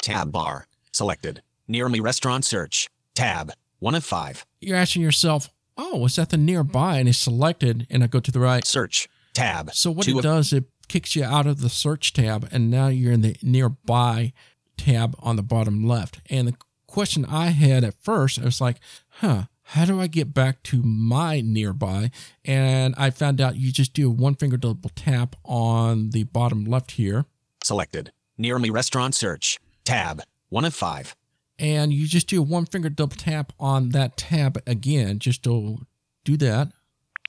Tab 0.03 0.33
bar. 0.33 0.67
Selected. 0.91 1.41
Near 1.67 1.87
me 1.87 2.01
restaurant 2.01 2.43
search. 2.43 2.89
Tab. 3.15 3.53
1 3.79 3.95
of 3.95 4.03
5. 4.03 4.45
you're 4.59 4.77
asking 4.77 5.01
yourself, 5.01 5.49
oh, 5.77 6.05
is 6.05 6.17
that 6.17 6.29
the 6.29 6.37
nearby? 6.37 6.97
And 6.97 7.07
it's 7.07 7.17
selected, 7.17 7.87
and 7.89 8.03
I 8.03 8.07
go 8.07 8.19
to 8.19 8.31
the 8.31 8.39
right. 8.41 8.65
Search. 8.65 9.07
Tab. 9.33 9.73
So 9.73 9.91
what 9.91 10.07
it 10.07 10.21
does, 10.21 10.51
it 10.51 10.65
kicks 10.87 11.15
you 11.15 11.23
out 11.23 11.47
of 11.47 11.61
the 11.61 11.69
search 11.69 12.13
tab, 12.13 12.47
and 12.51 12.69
now 12.69 12.87
you're 12.87 13.13
in 13.13 13.21
the 13.21 13.37
nearby 13.41 14.33
tab 14.77 15.15
on 15.19 15.37
the 15.37 15.41
bottom 15.41 15.87
left. 15.87 16.19
And 16.29 16.49
the 16.49 16.55
question 16.85 17.25
I 17.25 17.47
had 17.47 17.83
at 17.83 17.95
first, 18.01 18.39
I 18.39 18.43
was 18.43 18.61
like, 18.61 18.77
huh, 19.07 19.43
how 19.73 19.85
do 19.85 19.99
I 19.99 20.05
get 20.05 20.35
back 20.35 20.61
to 20.63 20.83
my 20.83 21.41
nearby? 21.41 22.11
And 22.45 22.93
I 22.95 23.09
found 23.09 23.41
out 23.41 23.55
you 23.55 23.71
just 23.71 23.93
do 23.93 24.07
a 24.07 24.13
one 24.13 24.35
finger 24.35 24.55
double 24.55 24.91
tap 24.95 25.35
on 25.43 26.11
the 26.11 26.25
bottom 26.25 26.63
left 26.65 26.91
here, 26.91 27.25
Selected. 27.63 28.11
Near 28.37 28.59
me 28.59 28.69
restaurant 28.69 29.15
search. 29.15 29.59
Tab. 29.85 30.21
1 30.49 30.65
of 30.65 30.75
5. 30.75 31.15
and 31.57 31.91
you 31.93 32.07
just 32.07 32.27
do 32.27 32.39
a 32.39 32.43
one 32.43 32.65
finger 32.65 32.89
double 32.89 33.15
tap 33.15 33.51
on 33.59 33.89
that 33.89 34.15
tab 34.17 34.61
again, 34.67 35.17
just 35.17 35.43
to 35.43 35.79
do 36.23 36.37
that. 36.37 36.71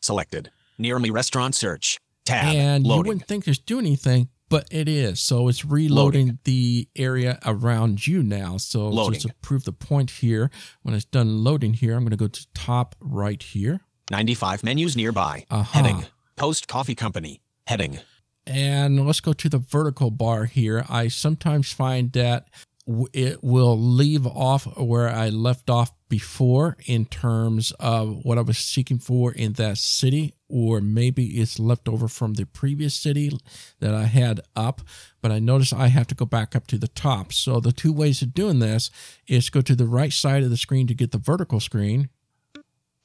Selected. 0.02 0.50
Near 0.76 0.98
me 0.98 1.08
restaurant 1.10 1.54
search. 1.54 1.98
Tab. 2.26 2.54
and 2.54 2.86
you 2.86 2.96
wouldn't 2.96 3.26
think 3.26 3.46
it's 3.48 3.58
doing 3.58 3.86
anything, 3.86 4.28
but 4.48 4.66
it 4.70 4.88
is. 4.88 5.20
So 5.20 5.48
it's 5.48 5.64
reloading 5.64 6.38
the 6.44 6.88
area 6.96 7.38
around 7.44 8.06
you 8.06 8.22
now. 8.22 8.56
So 8.56 8.88
Loading. 8.88 9.14
just 9.14 9.28
to 9.28 9.34
prove 9.42 9.64
the 9.64 9.72
point 9.72 10.10
here, 10.10 10.50
when 10.82 10.94
it's 10.94 11.04
done 11.04 11.42
loading 11.44 11.74
here, 11.74 11.94
I'm 11.94 12.00
going 12.00 12.10
to 12.10 12.16
go 12.16 12.28
to 12.28 12.46
top 12.54 12.94
right 13.00 13.42
here. 13.42 13.80
95 14.10 14.62
menus 14.64 14.96
nearby. 14.96 15.46
Uh-huh. 15.50 15.62
Heading. 15.82 16.04
Post 16.36 16.68
Coffee 16.68 16.94
Company. 16.94 17.40
Heading. 17.66 18.00
And 18.46 19.06
let's 19.06 19.20
go 19.20 19.32
to 19.32 19.48
the 19.48 19.58
vertical 19.58 20.10
bar 20.10 20.44
here. 20.44 20.84
I 20.88 21.08
sometimes 21.08 21.72
find 21.72 22.12
that 22.12 22.48
w- 22.86 23.06
it 23.14 23.42
will 23.42 23.78
leave 23.78 24.26
off 24.26 24.66
where 24.76 25.08
I 25.08 25.30
left 25.30 25.70
off 25.70 25.92
before 26.10 26.76
in 26.84 27.06
terms 27.06 27.72
of 27.80 28.24
what 28.24 28.36
I 28.36 28.42
was 28.42 28.58
seeking 28.58 28.98
for 28.98 29.32
in 29.32 29.54
that 29.54 29.78
city, 29.78 30.34
or 30.54 30.80
maybe 30.80 31.40
it's 31.40 31.58
left 31.58 31.88
over 31.88 32.06
from 32.06 32.34
the 32.34 32.46
previous 32.46 32.94
city 32.94 33.36
that 33.80 33.92
I 33.92 34.04
had 34.04 34.40
up. 34.54 34.82
But 35.20 35.32
I 35.32 35.40
notice 35.40 35.72
I 35.72 35.88
have 35.88 36.06
to 36.06 36.14
go 36.14 36.24
back 36.24 36.54
up 36.54 36.68
to 36.68 36.78
the 36.78 36.86
top. 36.86 37.32
So 37.32 37.58
the 37.58 37.72
two 37.72 37.92
ways 37.92 38.22
of 38.22 38.34
doing 38.34 38.60
this 38.60 38.88
is 39.26 39.50
go 39.50 39.62
to 39.62 39.74
the 39.74 39.86
right 39.86 40.12
side 40.12 40.44
of 40.44 40.50
the 40.50 40.56
screen 40.56 40.86
to 40.86 40.94
get 40.94 41.10
the 41.10 41.18
vertical 41.18 41.58
screen. 41.58 42.08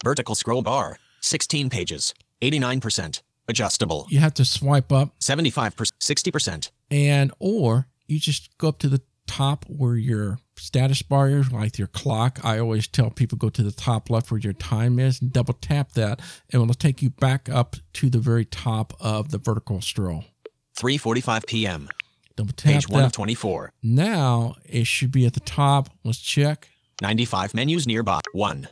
Vertical 0.04 0.36
scroll 0.36 0.62
bar. 0.62 0.98
16 1.22 1.72
pages. 1.72 2.14
89%. 2.42 3.24
Adjustable. 3.48 4.06
You 4.10 4.20
have 4.20 4.36
to 4.36 4.46
swipe 4.46 4.92
up 4.92 5.20
75%. 5.20 5.92
60%. 6.00 6.70
and 6.92 7.32
or 7.40 7.88
you 8.08 8.20
just 8.20 8.56
go 8.60 8.68
up 8.68 8.78
to 8.80 8.88
the 8.88 9.02
top 9.30 9.64
where 9.68 9.96
your 9.96 10.40
status 10.58 11.02
bar 11.04 11.30
is 11.30 11.52
like 11.52 11.78
your 11.78 11.88
clock 11.88 12.40
i 12.44 12.58
always 12.58 12.88
tell 12.88 13.10
people 13.12 13.38
go 13.38 13.50
to 13.50 13.62
the 13.62 13.72
top 13.72 14.10
left 14.10 14.32
where 14.32 14.40
your 14.40 14.54
time 14.54 14.98
is 14.98 15.22
and 15.22 15.32
double 15.32 15.54
tap 15.54 15.92
that 15.94 16.20
and 16.52 16.62
it'll 16.62 16.74
take 16.74 17.02
you 17.02 17.10
back 17.10 17.48
up 17.48 17.76
to 17.94 18.10
the 18.10 18.18
very 18.18 18.44
top 18.44 18.94
of 19.00 19.30
the 19.32 19.38
vertical 19.38 19.80
stroll 19.82 20.26
3:45 20.78 21.46
p.m. 21.46 21.90
double 22.36 22.54
tap 22.54 22.74
Page 22.74 22.90
1 22.90 23.04
of 23.04 23.12
that 23.12 23.16
24. 23.16 23.72
now 23.84 24.56
it 24.66 24.88
should 24.88 25.12
be 25.12 25.26
at 25.26 25.34
the 25.34 25.40
top 25.40 25.90
let's 26.04 26.20
check 26.20 26.70
95 27.02 27.54
menus 27.54 27.88
nearby. 27.88 28.20
1. 28.34 28.68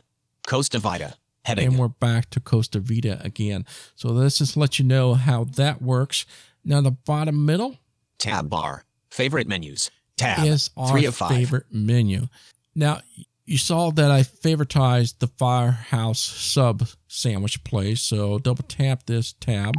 Costa 0.46 0.78
Vida. 0.78 1.14
Heading. 1.44 1.68
and 1.68 1.78
we're 1.78 1.88
back 1.88 2.28
to 2.30 2.40
costa 2.40 2.78
vida 2.78 3.20
again 3.24 3.64
so 3.94 4.08
let's 4.10 4.36
just 4.36 4.54
let 4.54 4.78
you 4.78 4.84
know 4.84 5.14
how 5.14 5.44
that 5.44 5.80
works 5.80 6.26
now 6.62 6.82
the 6.82 6.90
bottom 6.90 7.46
middle 7.46 7.78
Tab 8.18 8.50
bar. 8.50 8.84
Favorite 9.10 9.46
menus. 9.46 9.90
Tab. 10.18 10.46
is 10.46 10.70
our 10.76 10.90
3 10.90 11.04
of 11.06 11.16
5. 11.16 11.30
favorite 11.30 11.66
menu. 11.70 12.26
Now, 12.74 13.00
you 13.44 13.58
saw 13.58 13.90
that 13.92 14.10
I 14.10 14.22
favoritized 14.22 15.18
the 15.20 15.26
Firehouse 15.26 16.20
sub 16.20 16.86
sandwich 17.08 17.64
place. 17.64 18.02
So 18.02 18.38
double 18.38 18.64
tap 18.64 19.06
this 19.06 19.32
tab. 19.34 19.74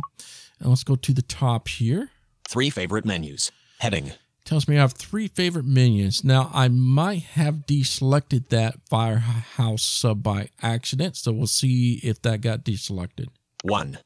And 0.59 0.69
let's 0.69 0.83
go 0.83 0.95
to 0.95 1.13
the 1.13 1.21
top 1.21 1.67
here. 1.67 2.09
3 2.47 2.69
favorite 2.69 3.05
menus. 3.05 3.51
Heading. 3.79 4.13
Tells 4.49 4.67
me 4.67 4.77
I 4.77 4.81
have 4.81 4.93
three 4.93 5.27
favorite 5.27 5.65
menus. 5.65 6.23
Now, 6.23 6.49
I 6.51 6.69
might 6.69 7.21
have 7.21 7.67
deselected 7.67 8.49
that 8.49 8.79
Firehouse 8.89 9.83
sub 9.83 10.23
by 10.23 10.49
accident. 10.61 11.17
So 11.17 11.31
we'll 11.31 11.45
see 11.45 11.99
if 12.01 12.19
that 12.23 12.41
got 12.41 12.63
deselected. 12.63 13.27
1. 13.63 13.99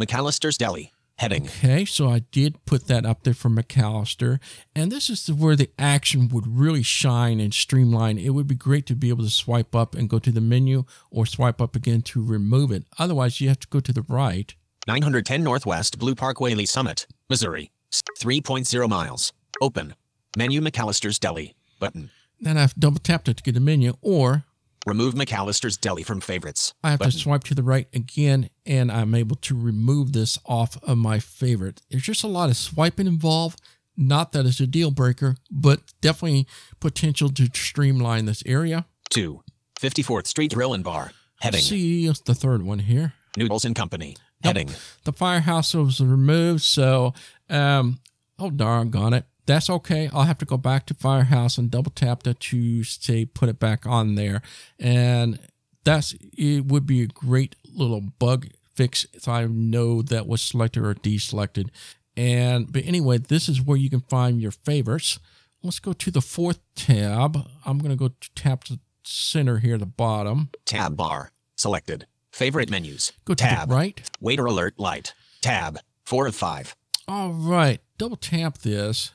McAllister's 0.00 0.56
Deli. 0.56 0.92
Heading. 1.20 1.48
Okay, 1.48 1.84
so 1.84 2.08
I 2.08 2.20
did 2.32 2.64
put 2.64 2.86
that 2.86 3.04
up 3.04 3.24
there 3.24 3.34
for 3.34 3.50
McAllister, 3.50 4.40
and 4.74 4.90
this 4.90 5.10
is 5.10 5.30
where 5.30 5.54
the 5.54 5.68
action 5.78 6.28
would 6.28 6.46
really 6.46 6.82
shine 6.82 7.40
and 7.40 7.52
streamline. 7.52 8.16
It 8.16 8.30
would 8.30 8.46
be 8.46 8.54
great 8.54 8.86
to 8.86 8.96
be 8.96 9.10
able 9.10 9.24
to 9.24 9.30
swipe 9.30 9.74
up 9.74 9.94
and 9.94 10.08
go 10.08 10.18
to 10.18 10.32
the 10.32 10.40
menu 10.40 10.84
or 11.10 11.26
swipe 11.26 11.60
up 11.60 11.76
again 11.76 12.00
to 12.00 12.24
remove 12.24 12.72
it. 12.72 12.84
Otherwise, 12.98 13.38
you 13.38 13.48
have 13.50 13.60
to 13.60 13.68
go 13.68 13.80
to 13.80 13.92
the 13.92 14.00
right. 14.08 14.54
910 14.86 15.44
Northwest 15.44 15.98
Blue 15.98 16.14
Parkway, 16.14 16.54
Lee 16.54 16.64
Summit, 16.64 17.06
Missouri. 17.28 17.70
3.0 18.18 18.88
miles. 18.88 19.34
Open. 19.60 19.94
Menu 20.38 20.62
McAllister's 20.62 21.18
Deli. 21.18 21.54
Button. 21.78 22.08
Then 22.40 22.56
I 22.56 22.62
have 22.62 22.74
double 22.76 22.98
tapped 22.98 23.28
it 23.28 23.36
to 23.36 23.42
get 23.42 23.52
the 23.52 23.60
menu, 23.60 23.92
or 24.00 24.44
Remove 24.86 25.14
McAllister's 25.14 25.76
Deli 25.76 26.02
from 26.02 26.20
favorites. 26.20 26.72
I 26.82 26.90
have 26.90 27.00
Button. 27.00 27.12
to 27.12 27.18
swipe 27.18 27.44
to 27.44 27.54
the 27.54 27.62
right 27.62 27.86
again, 27.92 28.48
and 28.64 28.90
I'm 28.90 29.14
able 29.14 29.36
to 29.36 29.54
remove 29.54 30.12
this 30.12 30.38
off 30.46 30.82
of 30.82 30.96
my 30.96 31.18
favorite. 31.18 31.82
There's 31.90 32.02
just 32.02 32.24
a 32.24 32.28
lot 32.28 32.48
of 32.48 32.56
swiping 32.56 33.06
involved. 33.06 33.60
Not 33.96 34.32
that 34.32 34.46
it's 34.46 34.60
a 34.60 34.66
deal 34.66 34.90
breaker, 34.90 35.36
but 35.50 35.80
definitely 36.00 36.46
potential 36.80 37.28
to 37.30 37.50
streamline 37.52 38.24
this 38.24 38.42
area. 38.46 38.86
2. 39.10 39.42
54th 39.78 40.26
Street 40.26 40.54
Grill 40.54 40.72
and 40.72 40.82
Bar. 40.84 41.12
Heading. 41.40 41.60
See 41.60 42.06
it's 42.06 42.20
the 42.20 42.34
third 42.34 42.62
one 42.62 42.78
here. 42.80 43.12
Noodles 43.36 43.64
and 43.64 43.76
Company. 43.76 44.16
Yep. 44.42 44.56
Heading. 44.56 44.70
The 45.04 45.12
firehouse 45.12 45.74
was 45.74 46.00
removed, 46.00 46.62
so 46.62 47.12
um, 47.50 47.98
oh 48.38 48.50
doggone 48.50 49.12
it. 49.12 49.24
That's 49.46 49.68
okay. 49.70 50.08
I'll 50.12 50.24
have 50.24 50.38
to 50.38 50.44
go 50.44 50.56
back 50.56 50.86
to 50.86 50.94
firehouse 50.94 51.58
and 51.58 51.70
double 51.70 51.90
tap 51.90 52.22
that 52.24 52.40
to 52.40 52.84
say 52.84 53.24
put 53.24 53.48
it 53.48 53.58
back 53.58 53.86
on 53.86 54.14
there, 54.14 54.42
and 54.78 55.38
that's 55.84 56.14
it. 56.36 56.66
Would 56.66 56.86
be 56.86 57.02
a 57.02 57.06
great 57.06 57.56
little 57.72 58.00
bug 58.00 58.48
fix 58.74 59.06
if 59.12 59.28
I 59.28 59.46
know 59.46 60.02
that 60.02 60.26
was 60.26 60.42
selected 60.42 60.84
or 60.84 60.94
deselected. 60.94 61.70
And 62.16 62.72
but 62.72 62.84
anyway, 62.84 63.18
this 63.18 63.48
is 63.48 63.60
where 63.62 63.76
you 63.76 63.90
can 63.90 64.00
find 64.00 64.40
your 64.40 64.52
favorites. 64.52 65.18
Let's 65.62 65.78
go 65.78 65.92
to 65.92 66.10
the 66.10 66.20
fourth 66.22 66.60
tab. 66.74 67.46
I'm 67.64 67.78
gonna 67.78 67.96
go 67.96 68.08
to 68.08 68.30
tap 68.34 68.64
the 68.64 68.78
center 69.04 69.58
here, 69.58 69.78
the 69.78 69.86
bottom. 69.86 70.50
Tab 70.64 70.96
bar. 70.96 71.32
Selected. 71.56 72.06
Favorite 72.32 72.70
menus. 72.70 73.12
Go 73.24 73.34
to 73.34 73.44
Tab. 73.44 73.70
right. 73.70 74.00
Waiter 74.20 74.46
alert 74.46 74.74
light. 74.78 75.14
Tab. 75.40 75.78
4 76.04 76.26
of 76.28 76.34
5. 76.34 76.76
All 77.06 77.32
right, 77.32 77.80
double 77.98 78.16
tap 78.16 78.58
this. 78.58 79.12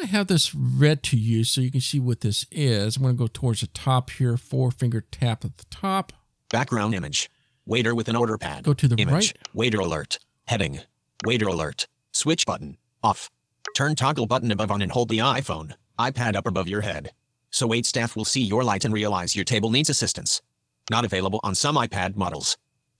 Going 0.00 0.08
to 0.08 0.16
have 0.16 0.28
this 0.28 0.54
read 0.54 1.02
to 1.04 1.18
you 1.18 1.44
so 1.44 1.60
you 1.60 1.70
can 1.70 1.82
see 1.82 2.00
what 2.00 2.22
this 2.22 2.46
is. 2.50 2.96
I'm 2.96 3.02
going 3.02 3.14
to 3.16 3.18
go 3.18 3.26
towards 3.26 3.60
the 3.60 3.66
top 3.66 4.08
here, 4.08 4.38
four 4.38 4.70
finger 4.70 5.02
tap 5.02 5.44
at 5.44 5.58
the 5.58 5.66
top. 5.66 6.14
Background 6.48 6.94
image. 6.94 7.28
Waiter 7.66 7.94
with 7.94 8.08
an 8.08 8.16
order 8.16 8.38
pad. 8.38 8.64
Go 8.64 8.72
to 8.72 8.88
the 8.88 8.96
image. 8.96 9.12
right. 9.12 9.32
Waiter 9.52 9.78
alert. 9.78 10.18
Heading. 10.46 10.80
Waiter 11.26 11.48
alert. 11.48 11.86
Switch 12.12 12.46
button. 12.46 12.78
Off. 13.02 13.28
Turn 13.76 13.94
toggle 13.94 14.24
button 14.24 14.50
above 14.50 14.70
on 14.70 14.80
and 14.80 14.90
hold 14.90 15.10
the 15.10 15.18
iPhone, 15.18 15.74
iPad 15.98 16.34
up 16.34 16.46
above 16.46 16.66
your 16.66 16.80
head. 16.80 17.10
So 17.50 17.66
wait 17.66 17.84
staff 17.84 18.16
will 18.16 18.24
see 18.24 18.40
your 18.40 18.64
light 18.64 18.86
and 18.86 18.94
realize 18.94 19.36
your 19.36 19.44
table 19.44 19.70
needs 19.70 19.90
assistance. 19.90 20.40
Not 20.90 21.04
available 21.04 21.40
on 21.42 21.54
some 21.54 21.76
iPad 21.76 22.16
models. 22.16 22.56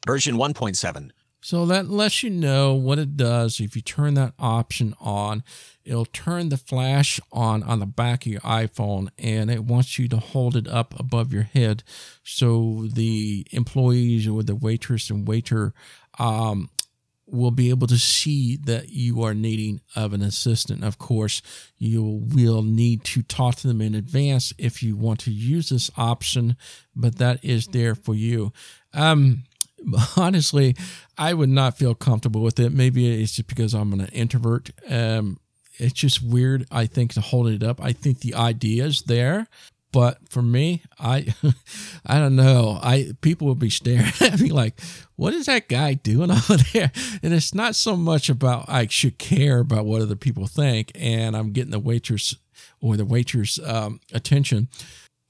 Version 0.06 0.36
1.7. 0.36 1.12
So 1.40 1.64
that 1.66 1.88
lets 1.88 2.22
you 2.22 2.30
know 2.30 2.74
what 2.74 2.98
it 2.98 3.16
does. 3.16 3.60
If 3.60 3.74
you 3.74 3.82
turn 3.82 4.14
that 4.14 4.34
option 4.38 4.94
on, 5.00 5.42
it'll 5.84 6.04
turn 6.04 6.50
the 6.50 6.56
flash 6.56 7.18
on 7.32 7.62
on 7.62 7.80
the 7.80 7.86
back 7.86 8.26
of 8.26 8.32
your 8.32 8.40
iPhone 8.42 9.08
and 9.18 9.50
it 9.50 9.64
wants 9.64 9.98
you 9.98 10.06
to 10.08 10.18
hold 10.18 10.54
it 10.54 10.68
up 10.68 10.98
above 11.00 11.32
your 11.32 11.42
head 11.42 11.82
so 12.22 12.86
the 12.92 13.46
employees 13.50 14.28
or 14.28 14.42
the 14.42 14.54
waitress 14.54 15.08
and 15.08 15.26
waiter 15.26 15.72
um, 16.18 16.68
will 17.26 17.50
be 17.50 17.70
able 17.70 17.86
to 17.86 17.98
see 17.98 18.56
that 18.56 18.90
you 18.90 19.22
are 19.22 19.34
needing 19.34 19.80
of 19.96 20.12
an 20.12 20.22
assistant. 20.22 20.84
Of 20.84 20.98
course, 20.98 21.42
you 21.78 22.02
will 22.02 22.62
need 22.62 23.04
to 23.04 23.22
talk 23.22 23.56
to 23.56 23.68
them 23.68 23.80
in 23.80 23.94
advance 23.94 24.52
if 24.58 24.82
you 24.82 24.96
want 24.96 25.20
to 25.20 25.30
use 25.30 25.68
this 25.68 25.90
option, 25.96 26.56
but 26.94 27.16
that 27.18 27.44
is 27.44 27.68
there 27.68 27.94
for 27.94 28.14
you. 28.14 28.52
Um, 28.92 29.44
honestly, 30.16 30.76
I 31.18 31.34
would 31.34 31.48
not 31.48 31.78
feel 31.78 31.94
comfortable 31.94 32.42
with 32.42 32.58
it. 32.60 32.72
Maybe 32.72 33.22
it's 33.22 33.32
just 33.32 33.48
because 33.48 33.74
I'm 33.74 33.92
an 33.92 34.06
introvert. 34.12 34.70
Um, 34.88 35.38
it's 35.78 35.94
just 35.94 36.22
weird. 36.22 36.66
I 36.70 36.86
think 36.86 37.14
to 37.14 37.20
hold 37.20 37.48
it 37.48 37.62
up. 37.62 37.82
I 37.82 37.92
think 37.92 38.20
the 38.20 38.34
idea 38.34 38.84
is 38.84 39.02
there, 39.02 39.46
but 39.92 40.18
for 40.28 40.42
me, 40.42 40.82
I, 40.98 41.34
I 42.06 42.18
don't 42.18 42.36
know. 42.36 42.78
I 42.82 43.12
people 43.20 43.46
will 43.46 43.54
be 43.54 43.70
staring 43.70 44.12
at 44.20 44.40
me 44.40 44.50
like, 44.50 44.80
"What 45.16 45.34
is 45.34 45.46
that 45.46 45.68
guy 45.68 45.94
doing 45.94 46.30
over 46.30 46.56
there?" 46.72 46.92
And 47.22 47.32
it's 47.32 47.54
not 47.54 47.74
so 47.74 47.96
much 47.96 48.28
about 48.28 48.68
I 48.68 48.86
should 48.86 49.18
care 49.18 49.60
about 49.60 49.86
what 49.86 50.02
other 50.02 50.16
people 50.16 50.46
think, 50.46 50.92
and 50.94 51.36
I'm 51.36 51.52
getting 51.52 51.72
the 51.72 51.78
waitress 51.78 52.36
or 52.80 52.96
the 52.96 53.04
waitress 53.04 53.58
um, 53.64 54.00
attention. 54.12 54.68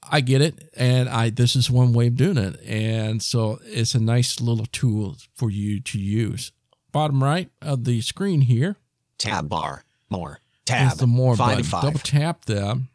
I 0.09 0.21
get 0.21 0.41
it, 0.41 0.69
and 0.75 1.07
I 1.07 1.29
this 1.29 1.55
is 1.55 1.69
one 1.69 1.93
way 1.93 2.07
of 2.07 2.15
doing 2.15 2.37
it, 2.37 2.59
and 2.65 3.21
so 3.21 3.59
it's 3.63 3.95
a 3.95 3.99
nice 3.99 4.41
little 4.41 4.65
tool 4.67 5.17
for 5.35 5.49
you 5.49 5.79
to 5.79 5.99
use. 5.99 6.51
Bottom 6.91 7.23
right 7.23 7.49
of 7.61 7.85
the 7.85 8.01
screen 8.01 8.41
here 8.41 8.77
Tab 9.21 9.49
bar. 9.49 9.83
More. 10.09 10.39
is 10.63 10.65
Tab. 10.65 10.97
the 10.97 11.07
more 11.07 11.35
5 11.35 11.47
button. 11.47 11.63
5. 11.63 11.83
Double 11.83 11.99
tap 11.99 12.45
that. 12.45 12.71
I'm 12.71 12.89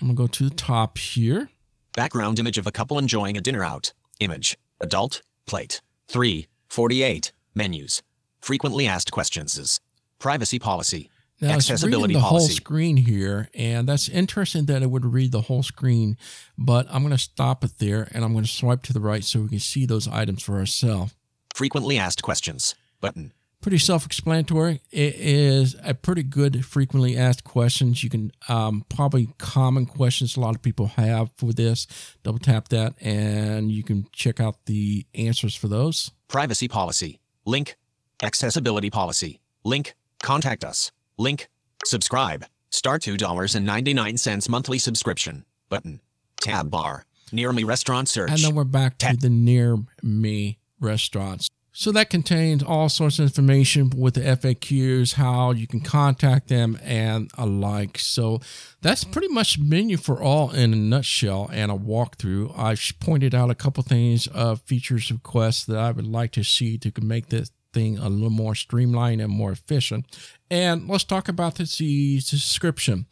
gonna 0.00 0.14
go 0.14 0.28
to 0.28 0.48
the 0.48 0.54
top 0.54 0.96
here. 0.96 1.50
Background 1.94 2.38
image 2.38 2.56
of 2.56 2.68
a 2.68 2.72
couple 2.72 2.98
enjoying 2.98 3.36
a 3.36 3.40
dinner 3.40 3.64
out. 3.64 3.92
Image. 4.20 4.56
Adult. 4.80 5.22
Plate. 5.46 5.80
3. 6.08 6.46
48. 6.68 7.32
Menus. 7.54 8.02
Frequently 8.40 8.86
asked 8.86 9.10
questions 9.10 9.58
is. 9.58 9.80
Privacy 10.20 10.58
policy. 10.60 11.10
Now 11.40 11.54
it's 11.54 11.70
Accessibility 11.70 12.14
reading 12.14 12.22
the 12.22 12.28
whole 12.28 12.40
screen 12.40 12.96
here, 12.98 13.48
and 13.54 13.88
that's 13.88 14.08
interesting 14.08 14.66
that 14.66 14.82
it 14.82 14.90
would 14.90 15.06
read 15.06 15.32
the 15.32 15.40
whole 15.42 15.62
screen. 15.62 16.18
But 16.58 16.86
I'm 16.90 17.02
gonna 17.02 17.16
stop 17.18 17.64
it 17.64 17.78
there, 17.78 18.08
and 18.12 18.24
I'm 18.24 18.34
gonna 18.34 18.46
swipe 18.46 18.82
to 18.84 18.92
the 18.92 19.00
right 19.00 19.24
so 19.24 19.40
we 19.40 19.48
can 19.48 19.58
see 19.58 19.86
those 19.86 20.06
items 20.06 20.42
for 20.42 20.58
ourselves. 20.58 21.14
Frequently 21.54 21.98
asked 21.98 22.22
questions 22.22 22.74
button. 23.00 23.32
Pretty 23.60 23.78
self 23.78 24.06
explanatory. 24.06 24.80
It 24.90 25.14
is 25.16 25.76
a 25.84 25.92
pretty 25.92 26.22
good 26.22 26.64
frequently 26.64 27.16
asked 27.16 27.44
questions. 27.44 28.02
You 28.02 28.08
can 28.08 28.32
um, 28.48 28.86
probably 28.88 29.28
common 29.36 29.84
questions 29.84 30.36
a 30.36 30.40
lot 30.40 30.54
of 30.54 30.62
people 30.62 30.86
have 30.86 31.30
for 31.36 31.52
this. 31.52 31.86
Double 32.22 32.38
tap 32.38 32.68
that 32.68 32.94
and 33.02 33.70
you 33.70 33.82
can 33.82 34.06
check 34.12 34.40
out 34.40 34.64
the 34.64 35.06
answers 35.14 35.54
for 35.54 35.68
those. 35.68 36.10
Privacy 36.28 36.68
policy. 36.68 37.20
Link. 37.44 37.76
Accessibility 38.22 38.88
policy. 38.88 39.40
Link. 39.62 39.94
Contact 40.22 40.64
us. 40.64 40.90
Link. 41.20 41.50
Subscribe. 41.84 42.46
Start 42.70 43.02
$2.99 43.02 44.48
monthly 44.48 44.78
subscription. 44.78 45.44
Button. 45.68 46.00
Tab 46.40 46.70
bar. 46.70 47.04
Near 47.30 47.52
me 47.52 47.62
restaurant 47.62 48.08
search. 48.08 48.30
And 48.30 48.38
then 48.38 48.54
we're 48.54 48.64
back 48.64 48.96
to 48.98 49.14
the 49.20 49.28
near 49.28 49.76
me 50.02 50.58
restaurants. 50.80 51.50
So 51.72 51.92
that 51.92 52.08
contains 52.08 52.62
all 52.62 52.88
sorts 52.88 53.18
of 53.18 53.24
information 53.24 53.90
with 53.94 54.14
the 54.14 54.22
FAQs, 54.22 55.14
how 55.14 55.52
you 55.52 55.66
can 55.66 55.80
contact 55.80 56.48
them, 56.48 56.78
and 56.82 57.30
alike. 57.36 57.98
So 57.98 58.40
that's 58.80 59.04
pretty 59.04 59.28
much 59.28 59.58
menu 59.58 59.98
for 59.98 60.22
all 60.22 60.50
in 60.50 60.72
a 60.72 60.76
nutshell 60.76 61.50
and 61.52 61.70
a 61.70 61.76
walkthrough. 61.76 62.58
I've 62.58 62.82
pointed 62.98 63.34
out 63.34 63.50
a 63.50 63.54
couple 63.54 63.82
things 63.82 64.26
of 64.26 64.62
features 64.62 65.12
requests 65.12 65.66
that 65.66 65.76
I 65.76 65.92
would 65.92 66.06
like 66.06 66.32
to 66.32 66.42
see 66.42 66.78
to 66.78 66.92
make 67.02 67.28
this 67.28 67.50
thing 67.72 67.98
a 67.98 68.08
little 68.08 68.30
more 68.30 68.54
streamlined 68.54 69.20
and 69.20 69.32
more 69.32 69.52
efficient. 69.52 70.06
And 70.50 70.88
let's 70.88 71.04
talk 71.04 71.28
about 71.28 71.56
the 71.56 71.66
subscription. 71.66 73.06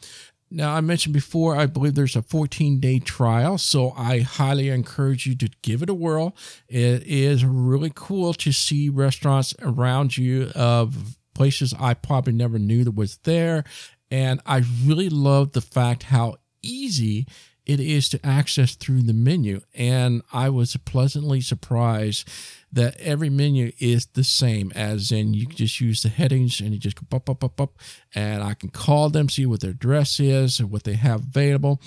Now, 0.50 0.74
I 0.74 0.80
mentioned 0.80 1.12
before, 1.12 1.56
I 1.56 1.66
believe 1.66 1.94
there's 1.94 2.16
a 2.16 2.22
14 2.22 2.80
day 2.80 2.98
trial, 3.00 3.58
so 3.58 3.92
I 3.96 4.20
highly 4.20 4.70
encourage 4.70 5.26
you 5.26 5.36
to 5.36 5.50
give 5.62 5.82
it 5.82 5.90
a 5.90 5.94
whirl. 5.94 6.34
It 6.68 7.02
is 7.06 7.44
really 7.44 7.92
cool 7.94 8.32
to 8.34 8.52
see 8.52 8.88
restaurants 8.88 9.54
around 9.60 10.16
you 10.16 10.50
of 10.54 11.18
places 11.34 11.74
I 11.78 11.94
probably 11.94 12.32
never 12.32 12.58
knew 12.58 12.82
that 12.84 12.94
was 12.94 13.18
there. 13.24 13.64
And 14.10 14.40
I 14.46 14.62
really 14.84 15.10
love 15.10 15.52
the 15.52 15.60
fact 15.60 16.04
how 16.04 16.36
easy 16.62 17.26
it 17.68 17.78
is 17.78 18.08
to 18.08 18.26
access 18.26 18.74
through 18.74 19.02
the 19.02 19.12
menu. 19.12 19.60
And 19.74 20.22
I 20.32 20.48
was 20.48 20.74
pleasantly 20.78 21.42
surprised 21.42 22.28
that 22.72 22.98
every 22.98 23.28
menu 23.28 23.72
is 23.78 24.06
the 24.06 24.24
same, 24.24 24.72
as 24.74 25.12
in 25.12 25.34
you 25.34 25.46
just 25.46 25.80
use 25.80 26.02
the 26.02 26.08
headings 26.08 26.60
and 26.60 26.72
you 26.72 26.78
just 26.78 26.96
go 26.96 27.16
up, 27.16 27.28
up, 27.28 27.44
up, 27.44 27.60
up, 27.60 27.78
and 28.14 28.42
I 28.42 28.54
can 28.54 28.70
call 28.70 29.10
them, 29.10 29.28
see 29.28 29.46
what 29.46 29.60
their 29.60 29.70
address 29.70 30.18
is 30.18 30.58
and 30.58 30.70
what 30.70 30.84
they 30.84 30.94
have 30.94 31.20
available. 31.24 31.80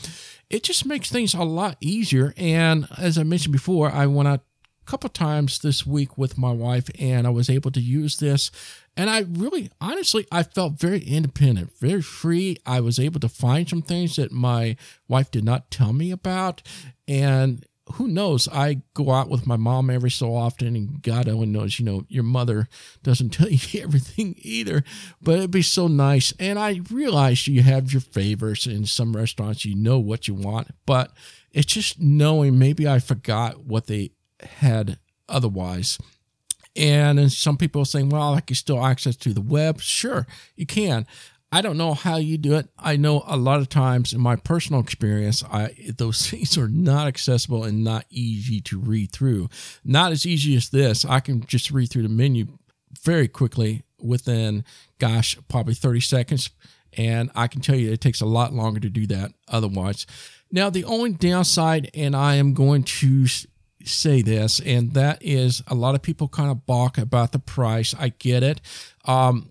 It 0.49 0.63
just 0.63 0.85
makes 0.85 1.09
things 1.09 1.33
a 1.33 1.43
lot 1.43 1.77
easier. 1.81 2.33
And 2.37 2.87
as 2.97 3.17
I 3.17 3.23
mentioned 3.23 3.53
before, 3.53 3.91
I 3.91 4.05
went 4.05 4.29
out 4.29 4.43
couple 4.91 5.09
times 5.09 5.59
this 5.59 5.85
week 5.85 6.17
with 6.17 6.37
my 6.37 6.51
wife 6.51 6.89
and 6.99 7.25
I 7.25 7.29
was 7.29 7.49
able 7.49 7.71
to 7.71 7.79
use 7.79 8.17
this 8.17 8.51
and 8.97 9.09
I 9.09 9.21
really 9.21 9.71
honestly 9.79 10.27
I 10.29 10.43
felt 10.43 10.73
very 10.73 10.99
independent, 10.99 11.71
very 11.79 12.01
free. 12.01 12.57
I 12.65 12.81
was 12.81 12.99
able 12.99 13.21
to 13.21 13.29
find 13.29 13.69
some 13.69 13.81
things 13.81 14.17
that 14.17 14.33
my 14.33 14.75
wife 15.07 15.31
did 15.31 15.45
not 15.45 15.71
tell 15.71 15.93
me 15.93 16.11
about 16.11 16.61
and 17.07 17.65
who 17.93 18.09
knows? 18.09 18.49
I 18.49 18.81
go 18.93 19.11
out 19.11 19.29
with 19.29 19.47
my 19.47 19.57
mom 19.57 19.89
every 19.89 20.11
so 20.11 20.33
often, 20.33 20.75
and 20.75 21.01
God 21.01 21.27
only 21.27 21.47
knows, 21.47 21.77
you 21.77 21.83
know, 21.83 22.05
your 22.07 22.23
mother 22.23 22.69
doesn't 23.03 23.29
tell 23.33 23.49
you 23.49 23.81
everything 23.81 24.35
either. 24.37 24.83
But 25.21 25.39
it'd 25.39 25.51
be 25.51 25.61
so 25.61 25.87
nice. 25.87 26.33
And 26.39 26.57
I 26.57 26.81
realize 26.89 27.47
you 27.47 27.63
have 27.63 27.91
your 27.91 28.01
favorites 28.01 28.65
in 28.65 28.85
some 28.85 29.15
restaurants, 29.15 29.65
you 29.65 29.75
know 29.75 29.99
what 29.99 30.27
you 30.27 30.35
want, 30.35 30.69
but 30.85 31.11
it's 31.51 31.73
just 31.73 31.99
knowing 31.99 32.57
maybe 32.57 32.87
I 32.87 32.99
forgot 32.99 33.65
what 33.65 33.87
they 33.87 34.11
had 34.43 34.99
otherwise. 35.27 35.97
And, 36.75 37.31
some 37.31 37.57
people 37.57 37.81
are 37.81 37.85
saying, 37.85 38.09
well, 38.09 38.33
I 38.33 38.41
can 38.41 38.55
still 38.55 38.85
access 38.85 39.15
to 39.17 39.33
the 39.33 39.41
web. 39.41 39.81
Sure, 39.81 40.25
you 40.55 40.65
can. 40.65 41.05
I 41.53 41.61
don't 41.61 41.77
know 41.77 41.93
how 41.93 42.15
you 42.15 42.37
do 42.37 42.55
it. 42.55 42.69
I 42.79 42.95
know 42.95 43.23
a 43.27 43.35
lot 43.35 43.59
of 43.59 43.67
times 43.67 44.13
in 44.13 44.21
my 44.21 44.37
personal 44.37 44.79
experience, 44.79 45.43
I 45.43 45.75
those 45.97 46.25
things 46.29 46.57
are 46.57 46.69
not 46.69 47.07
accessible 47.07 47.65
and 47.65 47.83
not 47.83 48.05
easy 48.09 48.61
to 48.61 48.79
read 48.79 49.11
through. 49.11 49.49
Not 49.83 50.13
as 50.13 50.25
easy 50.25 50.55
as 50.55 50.69
this. 50.69 51.03
I 51.03 51.19
can 51.19 51.45
just 51.45 51.69
read 51.69 51.87
through 51.87 52.03
the 52.03 52.09
menu 52.09 52.57
very 53.03 53.27
quickly 53.27 53.83
within, 53.99 54.63
gosh, 54.97 55.37
probably 55.49 55.73
30 55.73 55.99
seconds. 55.99 56.49
And 56.97 57.31
I 57.35 57.47
can 57.47 57.61
tell 57.61 57.75
you 57.75 57.91
it 57.91 58.01
takes 58.01 58.21
a 58.21 58.25
lot 58.25 58.53
longer 58.53 58.79
to 58.79 58.89
do 58.89 59.07
that 59.07 59.31
otherwise. 59.47 60.05
Now, 60.51 60.69
the 60.69 60.83
only 60.83 61.13
downside, 61.13 61.89
and 61.93 62.15
I 62.15 62.35
am 62.35 62.53
going 62.53 62.83
to 62.83 63.25
say 63.85 64.21
this, 64.21 64.59
and 64.59 64.93
that 64.93 65.19
is 65.21 65.63
a 65.67 65.75
lot 65.75 65.95
of 65.95 66.01
people 66.01 66.27
kind 66.27 66.51
of 66.51 66.65
balk 66.65 66.97
about 66.97 67.31
the 67.31 67.39
price. 67.39 67.95
I 67.97 68.09
get 68.09 68.43
it. 68.43 68.61
Um, 69.05 69.49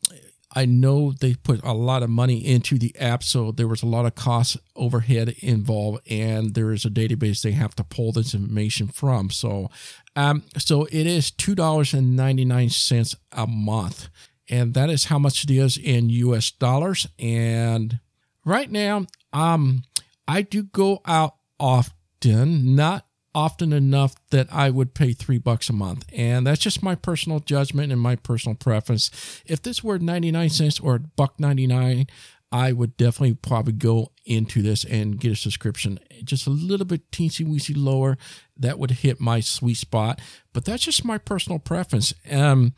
I 0.52 0.64
know 0.64 1.12
they 1.12 1.34
put 1.34 1.62
a 1.62 1.72
lot 1.72 2.02
of 2.02 2.10
money 2.10 2.44
into 2.44 2.76
the 2.76 2.94
app, 2.98 3.22
so 3.22 3.52
there 3.52 3.68
was 3.68 3.82
a 3.82 3.86
lot 3.86 4.04
of 4.04 4.16
cost 4.16 4.56
overhead 4.74 5.36
involved, 5.38 6.00
and 6.10 6.54
there 6.54 6.72
is 6.72 6.84
a 6.84 6.90
database 6.90 7.42
they 7.42 7.52
have 7.52 7.76
to 7.76 7.84
pull 7.84 8.10
this 8.12 8.34
information 8.34 8.88
from. 8.88 9.30
So, 9.30 9.70
um, 10.16 10.42
so 10.58 10.86
it 10.86 11.06
is 11.06 11.30
two 11.30 11.54
dollars 11.54 11.94
and 11.94 12.16
ninety 12.16 12.44
nine 12.44 12.70
cents 12.70 13.14
a 13.30 13.46
month, 13.46 14.08
and 14.48 14.74
that 14.74 14.90
is 14.90 15.04
how 15.04 15.20
much 15.20 15.44
it 15.44 15.50
is 15.50 15.78
in 15.78 16.10
U.S. 16.10 16.50
dollars. 16.50 17.06
And 17.18 18.00
right 18.44 18.70
now, 18.70 19.06
um, 19.32 19.84
I 20.26 20.42
do 20.42 20.64
go 20.64 21.00
out 21.06 21.36
often, 21.60 22.74
not 22.74 23.06
often 23.34 23.72
enough 23.72 24.14
that 24.30 24.48
I 24.50 24.70
would 24.70 24.94
pay 24.94 25.12
three 25.12 25.38
bucks 25.38 25.68
a 25.68 25.72
month. 25.72 26.04
And 26.12 26.46
that's 26.46 26.60
just 26.60 26.82
my 26.82 26.94
personal 26.94 27.40
judgment 27.40 27.92
and 27.92 28.00
my 28.00 28.16
personal 28.16 28.56
preference. 28.56 29.10
If 29.46 29.62
this 29.62 29.84
were 29.84 29.98
99 29.98 30.48
cents 30.50 30.80
or 30.80 30.98
buck 30.98 31.38
99, 31.38 32.06
I 32.52 32.72
would 32.72 32.96
definitely 32.96 33.34
probably 33.34 33.74
go 33.74 34.10
into 34.24 34.60
this 34.62 34.84
and 34.84 35.20
get 35.20 35.32
a 35.32 35.36
subscription 35.36 36.00
just 36.24 36.46
a 36.46 36.50
little 36.50 36.86
bit 36.86 37.10
teensy 37.12 37.46
weensy 37.46 37.74
lower. 37.76 38.18
That 38.56 38.78
would 38.78 38.90
hit 38.90 39.20
my 39.20 39.40
sweet 39.40 39.76
spot. 39.76 40.20
But 40.52 40.64
that's 40.64 40.84
just 40.84 41.04
my 41.04 41.18
personal 41.18 41.60
preference. 41.60 42.12
Um, 42.30 42.74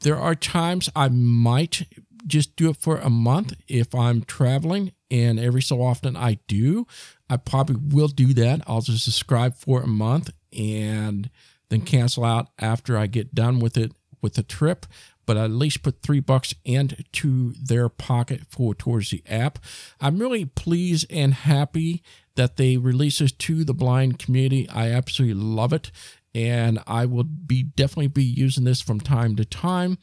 there 0.00 0.16
are 0.16 0.36
times 0.36 0.88
I 0.94 1.08
might 1.08 1.88
just 2.26 2.54
do 2.56 2.70
it 2.70 2.76
for 2.76 2.98
a 2.98 3.10
month 3.10 3.54
if 3.66 3.94
I'm 3.94 4.22
traveling, 4.22 4.92
and 5.10 5.38
every 5.38 5.62
so 5.62 5.82
often 5.82 6.16
I 6.16 6.38
do. 6.46 6.86
I 7.30 7.36
probably 7.36 7.76
will 7.76 8.08
do 8.08 8.34
that. 8.34 8.62
I'll 8.66 8.80
just 8.80 9.04
subscribe 9.04 9.54
for 9.54 9.82
a 9.82 9.86
month 9.86 10.30
and 10.56 11.30
then 11.68 11.82
cancel 11.82 12.24
out 12.24 12.48
after 12.58 12.96
I 12.96 13.06
get 13.06 13.34
done 13.34 13.58
with 13.58 13.76
it 13.76 13.92
with 14.22 14.34
the 14.34 14.42
trip. 14.42 14.86
But 15.26 15.36
I 15.36 15.44
at 15.44 15.50
least 15.50 15.82
put 15.82 16.00
three 16.00 16.20
bucks 16.20 16.54
into 16.64 17.52
their 17.62 17.90
pocket 17.90 18.42
for 18.48 18.74
towards 18.74 19.10
the 19.10 19.22
app. 19.26 19.58
I'm 20.00 20.18
really 20.18 20.46
pleased 20.46 21.06
and 21.10 21.34
happy 21.34 22.02
that 22.34 22.56
they 22.56 22.78
release 22.78 23.18
this 23.18 23.32
to 23.32 23.62
the 23.62 23.74
blind 23.74 24.18
community. 24.18 24.66
I 24.70 24.90
absolutely 24.90 25.42
love 25.42 25.74
it, 25.74 25.90
and 26.34 26.78
I 26.86 27.04
will 27.04 27.24
be 27.24 27.62
definitely 27.62 28.08
be 28.08 28.24
using 28.24 28.64
this 28.64 28.80
from 28.80 29.00
time 29.00 29.36
to 29.36 29.44
time 29.44 29.98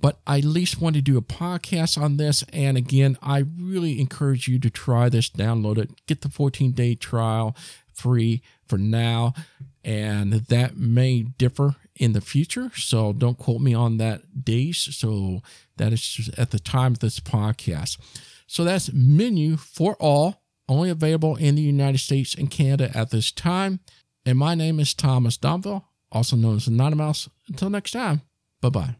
but 0.00 0.20
I 0.26 0.38
at 0.38 0.44
least 0.44 0.80
want 0.80 0.96
to 0.96 1.02
do 1.02 1.16
a 1.16 1.22
podcast 1.22 2.00
on 2.00 2.16
this. 2.16 2.44
And 2.52 2.76
again, 2.76 3.16
I 3.22 3.44
really 3.58 4.00
encourage 4.00 4.48
you 4.48 4.58
to 4.60 4.70
try 4.70 5.08
this, 5.08 5.30
download 5.30 5.78
it, 5.78 6.06
get 6.06 6.22
the 6.22 6.28
14 6.28 6.72
day 6.72 6.94
trial 6.94 7.56
free 7.92 8.42
for 8.66 8.78
now. 8.78 9.34
And 9.84 10.32
that 10.32 10.76
may 10.76 11.22
differ 11.22 11.76
in 11.96 12.12
the 12.12 12.20
future. 12.20 12.70
So 12.74 13.12
don't 13.12 13.38
quote 13.38 13.60
me 13.60 13.74
on 13.74 13.98
that 13.98 14.44
days. 14.44 14.88
So 14.96 15.42
that 15.76 15.92
is 15.92 16.30
at 16.36 16.50
the 16.50 16.58
time 16.58 16.92
of 16.92 16.98
this 17.00 17.20
podcast. 17.20 17.98
So 18.46 18.64
that's 18.64 18.92
menu 18.92 19.56
for 19.56 19.94
all, 20.00 20.42
only 20.68 20.90
available 20.90 21.36
in 21.36 21.54
the 21.54 21.62
United 21.62 21.98
States 21.98 22.34
and 22.34 22.50
Canada 22.50 22.90
at 22.94 23.10
this 23.10 23.30
time. 23.30 23.80
And 24.26 24.38
my 24.38 24.54
name 24.54 24.80
is 24.80 24.92
Thomas 24.92 25.38
Domville, 25.38 25.84
also 26.12 26.36
known 26.36 26.56
as 26.56 26.66
Anonymous. 26.66 27.28
Until 27.48 27.70
next 27.70 27.92
time, 27.92 28.22
bye 28.60 28.68
bye. 28.70 28.99